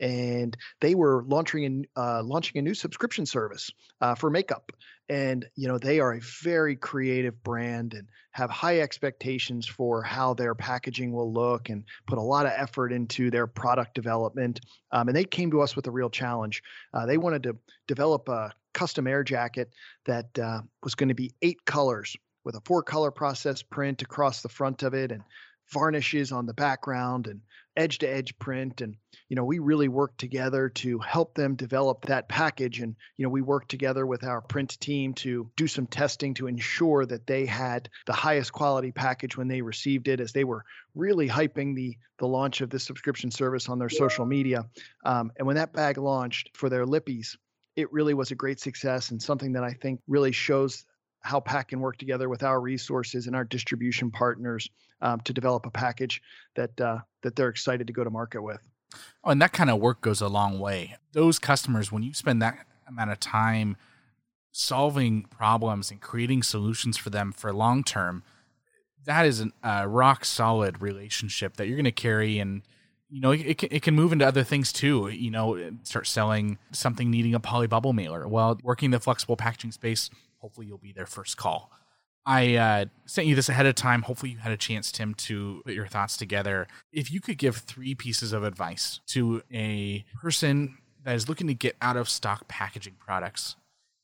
and 0.00 0.56
they 0.80 0.94
were 0.94 1.24
launching 1.26 1.86
a, 1.96 2.00
uh, 2.00 2.22
launching 2.22 2.58
a 2.58 2.62
new 2.62 2.74
subscription 2.74 3.26
service 3.26 3.70
uh, 4.00 4.14
for 4.14 4.30
makeup. 4.30 4.72
And 5.08 5.44
you 5.54 5.68
know 5.68 5.78
they 5.78 6.00
are 6.00 6.14
a 6.14 6.20
very 6.42 6.76
creative 6.76 7.42
brand 7.42 7.92
and 7.92 8.08
have 8.32 8.50
high 8.50 8.80
expectations 8.80 9.66
for 9.66 10.02
how 10.02 10.32
their 10.34 10.54
packaging 10.54 11.12
will 11.12 11.32
look 11.32 11.68
and 11.68 11.84
put 12.06 12.18
a 12.18 12.22
lot 12.22 12.46
of 12.46 12.52
effort 12.56 12.90
into 12.90 13.30
their 13.30 13.46
product 13.46 13.94
development. 13.94 14.60
Um, 14.92 15.08
and 15.08 15.16
they 15.16 15.24
came 15.24 15.50
to 15.50 15.60
us 15.60 15.76
with 15.76 15.86
a 15.86 15.90
real 15.90 16.08
challenge. 16.08 16.62
Uh, 16.92 17.04
they 17.04 17.18
wanted 17.18 17.42
to 17.44 17.56
develop 17.86 18.28
a 18.28 18.52
custom 18.72 19.06
air 19.06 19.22
jacket 19.22 19.70
that 20.06 20.38
uh, 20.38 20.62
was 20.82 20.94
going 20.94 21.10
to 21.10 21.14
be 21.14 21.32
eight 21.42 21.64
colors 21.64 22.16
with 22.44 22.56
a 22.56 22.60
four 22.64 22.82
color 22.82 23.10
process 23.10 23.62
print 23.62 24.02
across 24.02 24.42
the 24.42 24.48
front 24.48 24.82
of 24.82 24.94
it 24.94 25.12
and 25.12 25.22
varnishes 25.72 26.32
on 26.32 26.46
the 26.46 26.54
background 26.54 27.26
and 27.26 27.40
edge 27.76 27.98
to 27.98 28.06
edge 28.06 28.38
print 28.38 28.80
and 28.80 28.96
you 29.28 29.34
know 29.34 29.44
we 29.44 29.58
really 29.58 29.88
worked 29.88 30.18
together 30.18 30.68
to 30.68 30.98
help 31.00 31.34
them 31.34 31.56
develop 31.56 32.04
that 32.04 32.28
package 32.28 32.80
and 32.80 32.94
you 33.16 33.24
know 33.24 33.28
we 33.28 33.42
worked 33.42 33.68
together 33.68 34.06
with 34.06 34.22
our 34.22 34.40
print 34.40 34.78
team 34.80 35.12
to 35.12 35.50
do 35.56 35.66
some 35.66 35.86
testing 35.86 36.34
to 36.34 36.46
ensure 36.46 37.04
that 37.04 37.26
they 37.26 37.44
had 37.46 37.88
the 38.06 38.12
highest 38.12 38.52
quality 38.52 38.92
package 38.92 39.36
when 39.36 39.48
they 39.48 39.60
received 39.60 40.06
it 40.06 40.20
as 40.20 40.32
they 40.32 40.44
were 40.44 40.64
really 40.94 41.28
hyping 41.28 41.74
the 41.74 41.96
the 42.18 42.28
launch 42.28 42.60
of 42.60 42.70
this 42.70 42.84
subscription 42.84 43.30
service 43.30 43.68
on 43.68 43.80
their 43.80 43.88
social 43.88 44.24
media. 44.24 44.64
Um, 45.04 45.32
and 45.36 45.48
when 45.48 45.56
that 45.56 45.72
bag 45.72 45.98
launched 45.98 46.50
for 46.54 46.68
their 46.68 46.86
lippies 46.86 47.36
it 47.76 47.92
really 47.92 48.14
was 48.14 48.30
a 48.30 48.34
great 48.34 48.60
success 48.60 49.10
and 49.10 49.20
something 49.20 49.52
that 49.52 49.64
i 49.64 49.72
think 49.72 50.00
really 50.06 50.32
shows 50.32 50.84
how 51.24 51.40
PAC 51.40 51.68
can 51.68 51.80
work 51.80 51.96
together 51.96 52.28
with 52.28 52.42
our 52.42 52.60
resources 52.60 53.26
and 53.26 53.34
our 53.34 53.44
distribution 53.44 54.10
partners 54.10 54.68
um, 55.00 55.20
to 55.20 55.32
develop 55.32 55.64
a 55.66 55.70
package 55.70 56.22
that 56.54 56.78
uh, 56.80 56.98
that 57.22 57.34
they're 57.34 57.48
excited 57.48 57.86
to 57.86 57.92
go 57.92 58.04
to 58.04 58.10
market 58.10 58.42
with. 58.42 58.60
Oh, 59.24 59.30
and 59.30 59.42
that 59.42 59.52
kind 59.52 59.70
of 59.70 59.80
work 59.80 60.02
goes 60.02 60.20
a 60.20 60.28
long 60.28 60.58
way. 60.58 60.96
Those 61.12 61.38
customers, 61.38 61.90
when 61.90 62.02
you 62.02 62.12
spend 62.12 62.42
that 62.42 62.66
amount 62.86 63.10
of 63.10 63.18
time 63.18 63.76
solving 64.52 65.24
problems 65.24 65.90
and 65.90 66.00
creating 66.00 66.42
solutions 66.42 66.96
for 66.96 67.10
them 67.10 67.32
for 67.32 67.52
long 67.52 67.82
term, 67.82 68.22
that 69.06 69.26
is 69.26 69.40
a 69.40 69.50
uh, 69.68 69.84
rock 69.86 70.24
solid 70.24 70.80
relationship 70.80 71.56
that 71.56 71.66
you're 71.66 71.76
going 71.76 71.84
to 71.84 71.92
carry 71.92 72.38
and 72.38 72.62
you 73.10 73.20
know, 73.20 73.30
it, 73.30 73.62
it 73.62 73.82
can 73.82 73.94
move 73.94 74.12
into 74.12 74.26
other 74.26 74.42
things 74.42 74.72
too. 74.72 75.08
You 75.08 75.30
know, 75.30 75.70
start 75.84 76.08
selling 76.08 76.58
something 76.72 77.12
needing 77.12 77.32
a 77.32 77.38
poly 77.38 77.68
bubble 77.68 77.92
mailer. 77.92 78.26
Well, 78.26 78.58
working 78.64 78.90
the 78.90 78.98
flexible 78.98 79.36
packaging 79.36 79.70
space, 79.70 80.10
hopefully 80.44 80.66
you'll 80.66 80.76
be 80.76 80.92
their 80.92 81.06
first 81.06 81.38
call. 81.38 81.70
I 82.26 82.56
uh, 82.56 82.84
sent 83.06 83.26
you 83.26 83.34
this 83.34 83.48
ahead 83.48 83.64
of 83.64 83.74
time. 83.74 84.02
Hopefully, 84.02 84.32
you 84.32 84.38
had 84.38 84.52
a 84.52 84.58
chance, 84.58 84.92
Tim, 84.92 85.14
to 85.14 85.62
put 85.64 85.72
your 85.72 85.86
thoughts 85.86 86.18
together. 86.18 86.68
If 86.92 87.10
you 87.10 87.22
could 87.22 87.38
give 87.38 87.56
three 87.56 87.94
pieces 87.94 88.34
of 88.34 88.44
advice 88.44 89.00
to 89.06 89.42
a 89.50 90.04
person 90.20 90.76
that 91.02 91.14
is 91.14 91.30
looking 91.30 91.46
to 91.46 91.54
get 91.54 91.76
out 91.80 91.96
of 91.96 92.10
stock 92.10 92.46
packaging 92.46 92.96
products 92.98 93.56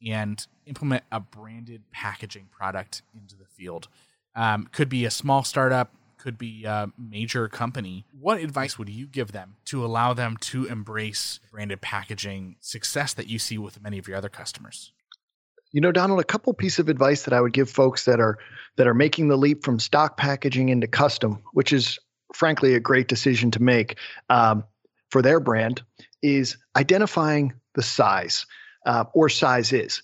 and 0.06 0.46
implement 0.64 1.04
a 1.12 1.20
branded 1.20 1.82
packaging 1.92 2.48
product 2.50 3.02
into 3.14 3.36
the 3.36 3.44
field, 3.44 3.88
um, 4.34 4.66
could 4.72 4.88
be 4.88 5.04
a 5.04 5.10
small 5.10 5.44
startup, 5.44 5.92
could 6.16 6.38
be 6.38 6.64
a 6.64 6.90
major 6.98 7.48
company. 7.48 8.06
What 8.18 8.40
advice 8.40 8.78
would 8.78 8.88
you 8.88 9.06
give 9.06 9.32
them 9.32 9.56
to 9.66 9.84
allow 9.84 10.14
them 10.14 10.38
to 10.40 10.64
embrace 10.64 11.40
branded 11.50 11.82
packaging 11.82 12.56
success 12.60 13.12
that 13.12 13.26
you 13.26 13.38
see 13.38 13.58
with 13.58 13.82
many 13.82 13.98
of 13.98 14.08
your 14.08 14.16
other 14.16 14.30
customers? 14.30 14.92
You 15.72 15.80
know, 15.80 15.92
Donald, 15.92 16.20
a 16.20 16.24
couple 16.24 16.52
pieces 16.52 16.80
of 16.80 16.88
advice 16.88 17.22
that 17.24 17.32
I 17.32 17.40
would 17.40 17.52
give 17.52 17.70
folks 17.70 18.04
that 18.06 18.20
are 18.20 18.38
that 18.76 18.86
are 18.86 18.94
making 18.94 19.28
the 19.28 19.36
leap 19.36 19.64
from 19.64 19.78
stock 19.78 20.16
packaging 20.16 20.68
into 20.68 20.86
custom, 20.86 21.42
which 21.52 21.72
is 21.72 21.98
frankly 22.34 22.74
a 22.74 22.80
great 22.80 23.08
decision 23.08 23.50
to 23.52 23.62
make 23.62 23.96
um, 24.28 24.64
for 25.10 25.22
their 25.22 25.40
brand, 25.40 25.82
is 26.22 26.56
identifying 26.76 27.52
the 27.74 27.82
size 27.82 28.46
uh, 28.86 29.04
or 29.14 29.28
sizes. 29.28 30.02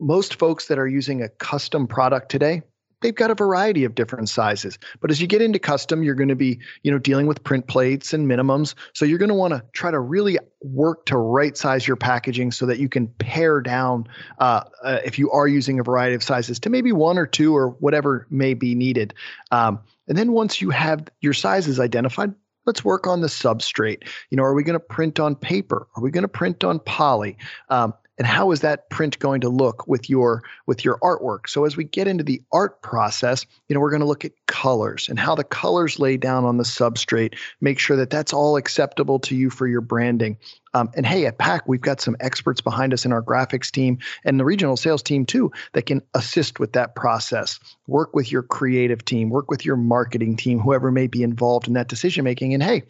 Most 0.00 0.34
folks 0.34 0.66
that 0.68 0.78
are 0.78 0.86
using 0.88 1.22
a 1.22 1.28
custom 1.28 1.86
product 1.86 2.30
today 2.30 2.62
they've 3.02 3.14
got 3.14 3.30
a 3.30 3.34
variety 3.34 3.84
of 3.84 3.94
different 3.94 4.28
sizes. 4.28 4.78
But 5.00 5.10
as 5.10 5.20
you 5.20 5.26
get 5.26 5.42
into 5.42 5.58
custom, 5.58 6.02
you're 6.02 6.14
going 6.14 6.28
to 6.28 6.36
be, 6.36 6.60
you 6.82 6.90
know, 6.90 6.98
dealing 6.98 7.26
with 7.26 7.42
print 7.44 7.66
plates 7.66 8.12
and 8.12 8.28
minimums. 8.28 8.74
So 8.94 9.04
you're 9.04 9.18
going 9.18 9.28
to 9.28 9.34
want 9.34 9.54
to 9.54 9.62
try 9.72 9.90
to 9.90 10.00
really 10.00 10.38
work 10.62 11.06
to 11.06 11.16
right 11.16 11.56
size 11.56 11.86
your 11.86 11.96
packaging 11.96 12.52
so 12.52 12.66
that 12.66 12.78
you 12.78 12.88
can 12.88 13.08
pare 13.08 13.60
down 13.60 14.06
uh, 14.38 14.62
uh, 14.82 15.00
if 15.04 15.18
you 15.18 15.30
are 15.30 15.46
using 15.46 15.78
a 15.78 15.82
variety 15.82 16.14
of 16.14 16.22
sizes 16.22 16.58
to 16.60 16.70
maybe 16.70 16.92
one 16.92 17.18
or 17.18 17.26
two 17.26 17.56
or 17.56 17.70
whatever 17.80 18.26
may 18.30 18.54
be 18.54 18.74
needed. 18.74 19.14
Um, 19.50 19.80
and 20.08 20.16
then 20.16 20.32
once 20.32 20.60
you 20.60 20.70
have 20.70 21.08
your 21.20 21.34
sizes 21.34 21.78
identified, 21.80 22.34
let's 22.64 22.84
work 22.84 23.06
on 23.06 23.20
the 23.20 23.28
substrate. 23.28 24.08
You 24.30 24.36
know, 24.36 24.42
are 24.42 24.54
we 24.54 24.62
going 24.62 24.78
to 24.78 24.84
print 24.84 25.20
on 25.20 25.36
paper? 25.36 25.86
Are 25.96 26.02
we 26.02 26.10
going 26.10 26.22
to 26.22 26.28
print 26.28 26.64
on 26.64 26.80
poly? 26.80 27.38
Um, 27.68 27.94
and 28.18 28.26
how 28.26 28.50
is 28.50 28.60
that 28.60 28.88
print 28.90 29.18
going 29.18 29.40
to 29.40 29.48
look 29.48 29.86
with 29.86 30.08
your 30.08 30.42
with 30.66 30.84
your 30.84 30.98
artwork? 30.98 31.48
So 31.48 31.64
as 31.64 31.76
we 31.76 31.84
get 31.84 32.08
into 32.08 32.24
the 32.24 32.42
art 32.52 32.82
process 32.82 33.46
you 33.68 33.74
know 33.74 33.80
we're 33.80 33.90
going 33.90 34.00
to 34.00 34.06
look 34.06 34.24
at 34.24 34.32
colors 34.46 35.08
and 35.08 35.18
how 35.18 35.34
the 35.34 35.44
colors 35.44 35.98
lay 35.98 36.16
down 36.16 36.44
on 36.44 36.56
the 36.56 36.64
substrate 36.64 37.34
make 37.60 37.78
sure 37.78 37.96
that 37.96 38.10
that's 38.10 38.32
all 38.32 38.56
acceptable 38.56 39.18
to 39.20 39.34
you 39.34 39.50
for 39.50 39.66
your 39.66 39.80
branding. 39.80 40.36
Um, 40.74 40.90
and 40.94 41.06
hey 41.06 41.26
at 41.26 41.38
pac 41.38 41.66
we've 41.66 41.80
got 41.80 42.00
some 42.00 42.16
experts 42.20 42.60
behind 42.60 42.92
us 42.92 43.04
in 43.04 43.12
our 43.12 43.22
graphics 43.22 43.70
team 43.70 43.98
and 44.24 44.38
the 44.38 44.44
regional 44.44 44.76
sales 44.76 45.02
team 45.02 45.24
too 45.24 45.50
that 45.72 45.86
can 45.86 46.02
assist 46.14 46.60
with 46.60 46.72
that 46.72 46.94
process. 46.94 47.58
Work 47.86 48.14
with 48.14 48.30
your 48.30 48.42
creative 48.42 49.04
team 49.04 49.30
work 49.30 49.50
with 49.50 49.64
your 49.64 49.76
marketing 49.76 50.36
team 50.36 50.58
whoever 50.58 50.90
may 50.90 51.06
be 51.06 51.22
involved 51.22 51.68
in 51.68 51.74
that 51.74 51.88
decision 51.88 52.24
making 52.24 52.54
and 52.54 52.62
hey 52.62 52.82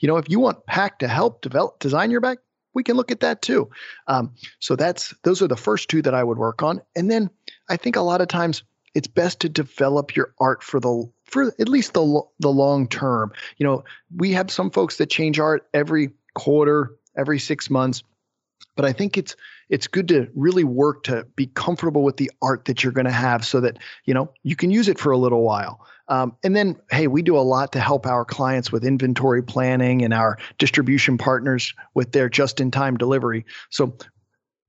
you 0.00 0.08
know 0.08 0.16
if 0.16 0.28
you 0.28 0.40
want 0.40 0.64
pac 0.66 0.98
to 0.98 1.08
help 1.08 1.40
develop 1.42 1.78
design 1.78 2.10
your 2.10 2.20
bag 2.20 2.38
we 2.74 2.82
can 2.82 2.96
look 2.96 3.10
at 3.10 3.20
that 3.20 3.42
too. 3.42 3.70
Um, 4.06 4.34
so 4.58 4.76
that's 4.76 5.14
those 5.22 5.40
are 5.42 5.48
the 5.48 5.56
first 5.56 5.88
two 5.88 6.02
that 6.02 6.14
I 6.14 6.24
would 6.24 6.38
work 6.38 6.62
on, 6.62 6.80
and 6.96 7.10
then 7.10 7.30
I 7.68 7.76
think 7.76 7.96
a 7.96 8.02
lot 8.02 8.20
of 8.20 8.28
times 8.28 8.62
it's 8.94 9.08
best 9.08 9.40
to 9.40 9.48
develop 9.48 10.14
your 10.14 10.34
art 10.38 10.62
for 10.62 10.80
the 10.80 11.10
for 11.24 11.52
at 11.58 11.68
least 11.68 11.94
the 11.94 12.22
the 12.40 12.50
long 12.50 12.88
term. 12.88 13.32
You 13.58 13.66
know, 13.66 13.84
we 14.14 14.32
have 14.32 14.50
some 14.50 14.70
folks 14.70 14.96
that 14.98 15.10
change 15.10 15.38
art 15.38 15.66
every 15.74 16.10
quarter, 16.34 16.92
every 17.16 17.38
six 17.38 17.70
months, 17.70 18.02
but 18.76 18.84
I 18.84 18.92
think 18.92 19.16
it's 19.16 19.36
it's 19.70 19.86
good 19.86 20.08
to 20.08 20.28
really 20.34 20.64
work 20.64 21.04
to 21.04 21.26
be 21.36 21.46
comfortable 21.46 22.02
with 22.02 22.16
the 22.16 22.30
art 22.42 22.66
that 22.66 22.82
you're 22.82 22.92
going 22.92 23.06
to 23.06 23.10
have, 23.10 23.44
so 23.44 23.60
that 23.60 23.78
you 24.04 24.14
know 24.14 24.32
you 24.42 24.56
can 24.56 24.70
use 24.70 24.88
it 24.88 24.98
for 24.98 25.12
a 25.12 25.18
little 25.18 25.42
while. 25.42 25.86
Um, 26.08 26.36
and 26.44 26.54
then, 26.54 26.76
hey, 26.90 27.06
we 27.06 27.22
do 27.22 27.36
a 27.36 27.40
lot 27.40 27.72
to 27.72 27.80
help 27.80 28.06
our 28.06 28.26
clients 28.26 28.70
with 28.70 28.84
inventory 28.84 29.42
planning 29.42 30.02
and 30.02 30.12
our 30.12 30.36
distribution 30.58 31.16
partners 31.16 31.72
with 31.94 32.12
their 32.12 32.28
just 32.28 32.60
in 32.60 32.70
time 32.70 32.98
delivery. 32.98 33.46
So, 33.70 33.96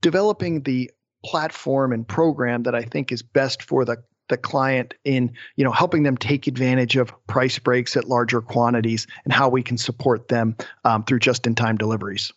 developing 0.01 0.61
the 0.61 0.91
platform 1.25 1.91
and 1.91 2.07
program 2.07 2.63
that 2.63 2.75
I 2.75 2.83
think 2.83 3.11
is 3.11 3.21
best 3.21 3.63
for 3.63 3.83
the 3.83 3.97
the 4.27 4.37
client 4.37 4.93
in 5.03 5.33
you 5.55 5.63
know 5.63 5.71
helping 5.71 6.03
them 6.03 6.17
take 6.17 6.47
advantage 6.47 6.95
of 6.95 7.13
price 7.27 7.59
breaks 7.59 7.95
at 7.95 8.05
larger 8.05 8.41
quantities 8.41 9.05
and 9.23 9.33
how 9.33 9.49
we 9.49 9.61
can 9.61 9.77
support 9.77 10.27
them 10.29 10.55
um, 10.83 11.03
through 11.03 11.19
just 11.19 11.45
in 11.45 11.53
time 11.53 11.77
deliveries 11.77 12.31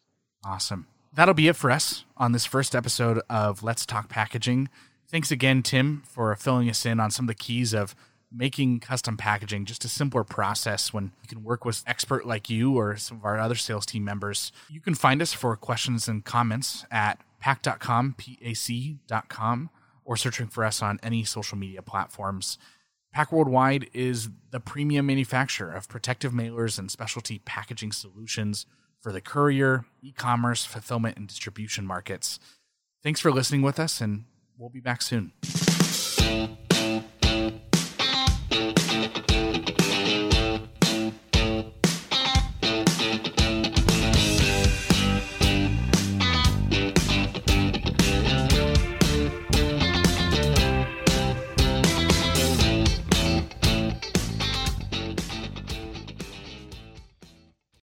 awesome 0.45 0.87
that'll 1.19 1.35
be 1.35 1.49
it 1.49 1.57
for 1.57 1.69
us 1.69 2.05
on 2.17 2.31
this 2.31 2.47
first 2.47 2.77
episode 2.77 3.21
of 3.29 3.65
let's 3.65 3.85
talk 3.85 4.09
packaging 4.09 4.69
thanks 5.11 5.33
again 5.33 5.65
tim 5.65 6.01
for 6.07 6.33
filling 6.37 6.71
us 6.71 6.87
in 6.87 7.01
on 7.01 7.11
some 7.11 7.25
of 7.25 7.29
the 7.29 7.35
keys 7.35 7.75
of 7.75 7.97
making 8.31 8.79
custom 8.79 9.17
packaging 9.17 9.65
just 9.65 9.85
a 9.85 9.89
simpler 9.89 10.23
process 10.23 10.93
when 10.93 11.11
you 11.23 11.29
can 11.29 11.43
work 11.43 11.65
with 11.65 11.83
expert 11.89 12.25
like 12.25 12.49
you 12.49 12.79
or 12.79 12.97
some 12.97 13.17
of 13.17 13.25
our 13.25 13.39
other 13.39 13.55
sales 13.55 13.87
team 13.87 14.05
members. 14.05 14.53
You 14.69 14.81
can 14.81 14.95
find 14.95 15.23
us 15.23 15.33
for 15.33 15.57
questions 15.57 16.09
and 16.09 16.25
comments 16.25 16.85
at 16.91 17.21
pac.com, 17.41 18.15
P-A-C.com, 18.19 19.71
or 20.05 20.17
searching 20.17 20.47
for 20.47 20.65
us 20.65 20.83
on 20.83 21.01
any 21.03 21.25
social 21.25 21.57
media 21.57 21.83
platforms. 21.83 22.59
PAC 23.13 23.33
Worldwide 23.33 23.89
is 23.95 24.29
the 24.51 24.61
premium 24.61 25.07
manufacturer 25.07 25.73
of 25.73 25.89
protective 25.89 26.33
mailers 26.33 26.79
and 26.79 26.91
specialty 26.91 27.39
packaging 27.41 27.93
solutions 27.93 28.67
for 29.01 29.13
the 29.13 29.21
courier, 29.21 29.85
e-commerce, 30.03 30.65
fulfillment, 30.65 31.17
and 31.17 31.29
distribution 31.29 31.87
markets. 31.87 32.39
Thanks 33.03 33.21
for 33.21 33.31
listening 33.31 33.63
with 33.63 33.79
us, 33.79 34.01
and 34.01 34.25
we'll 34.57 34.71
be 34.71 34.81
back 34.81 35.03
soon. 35.03 35.33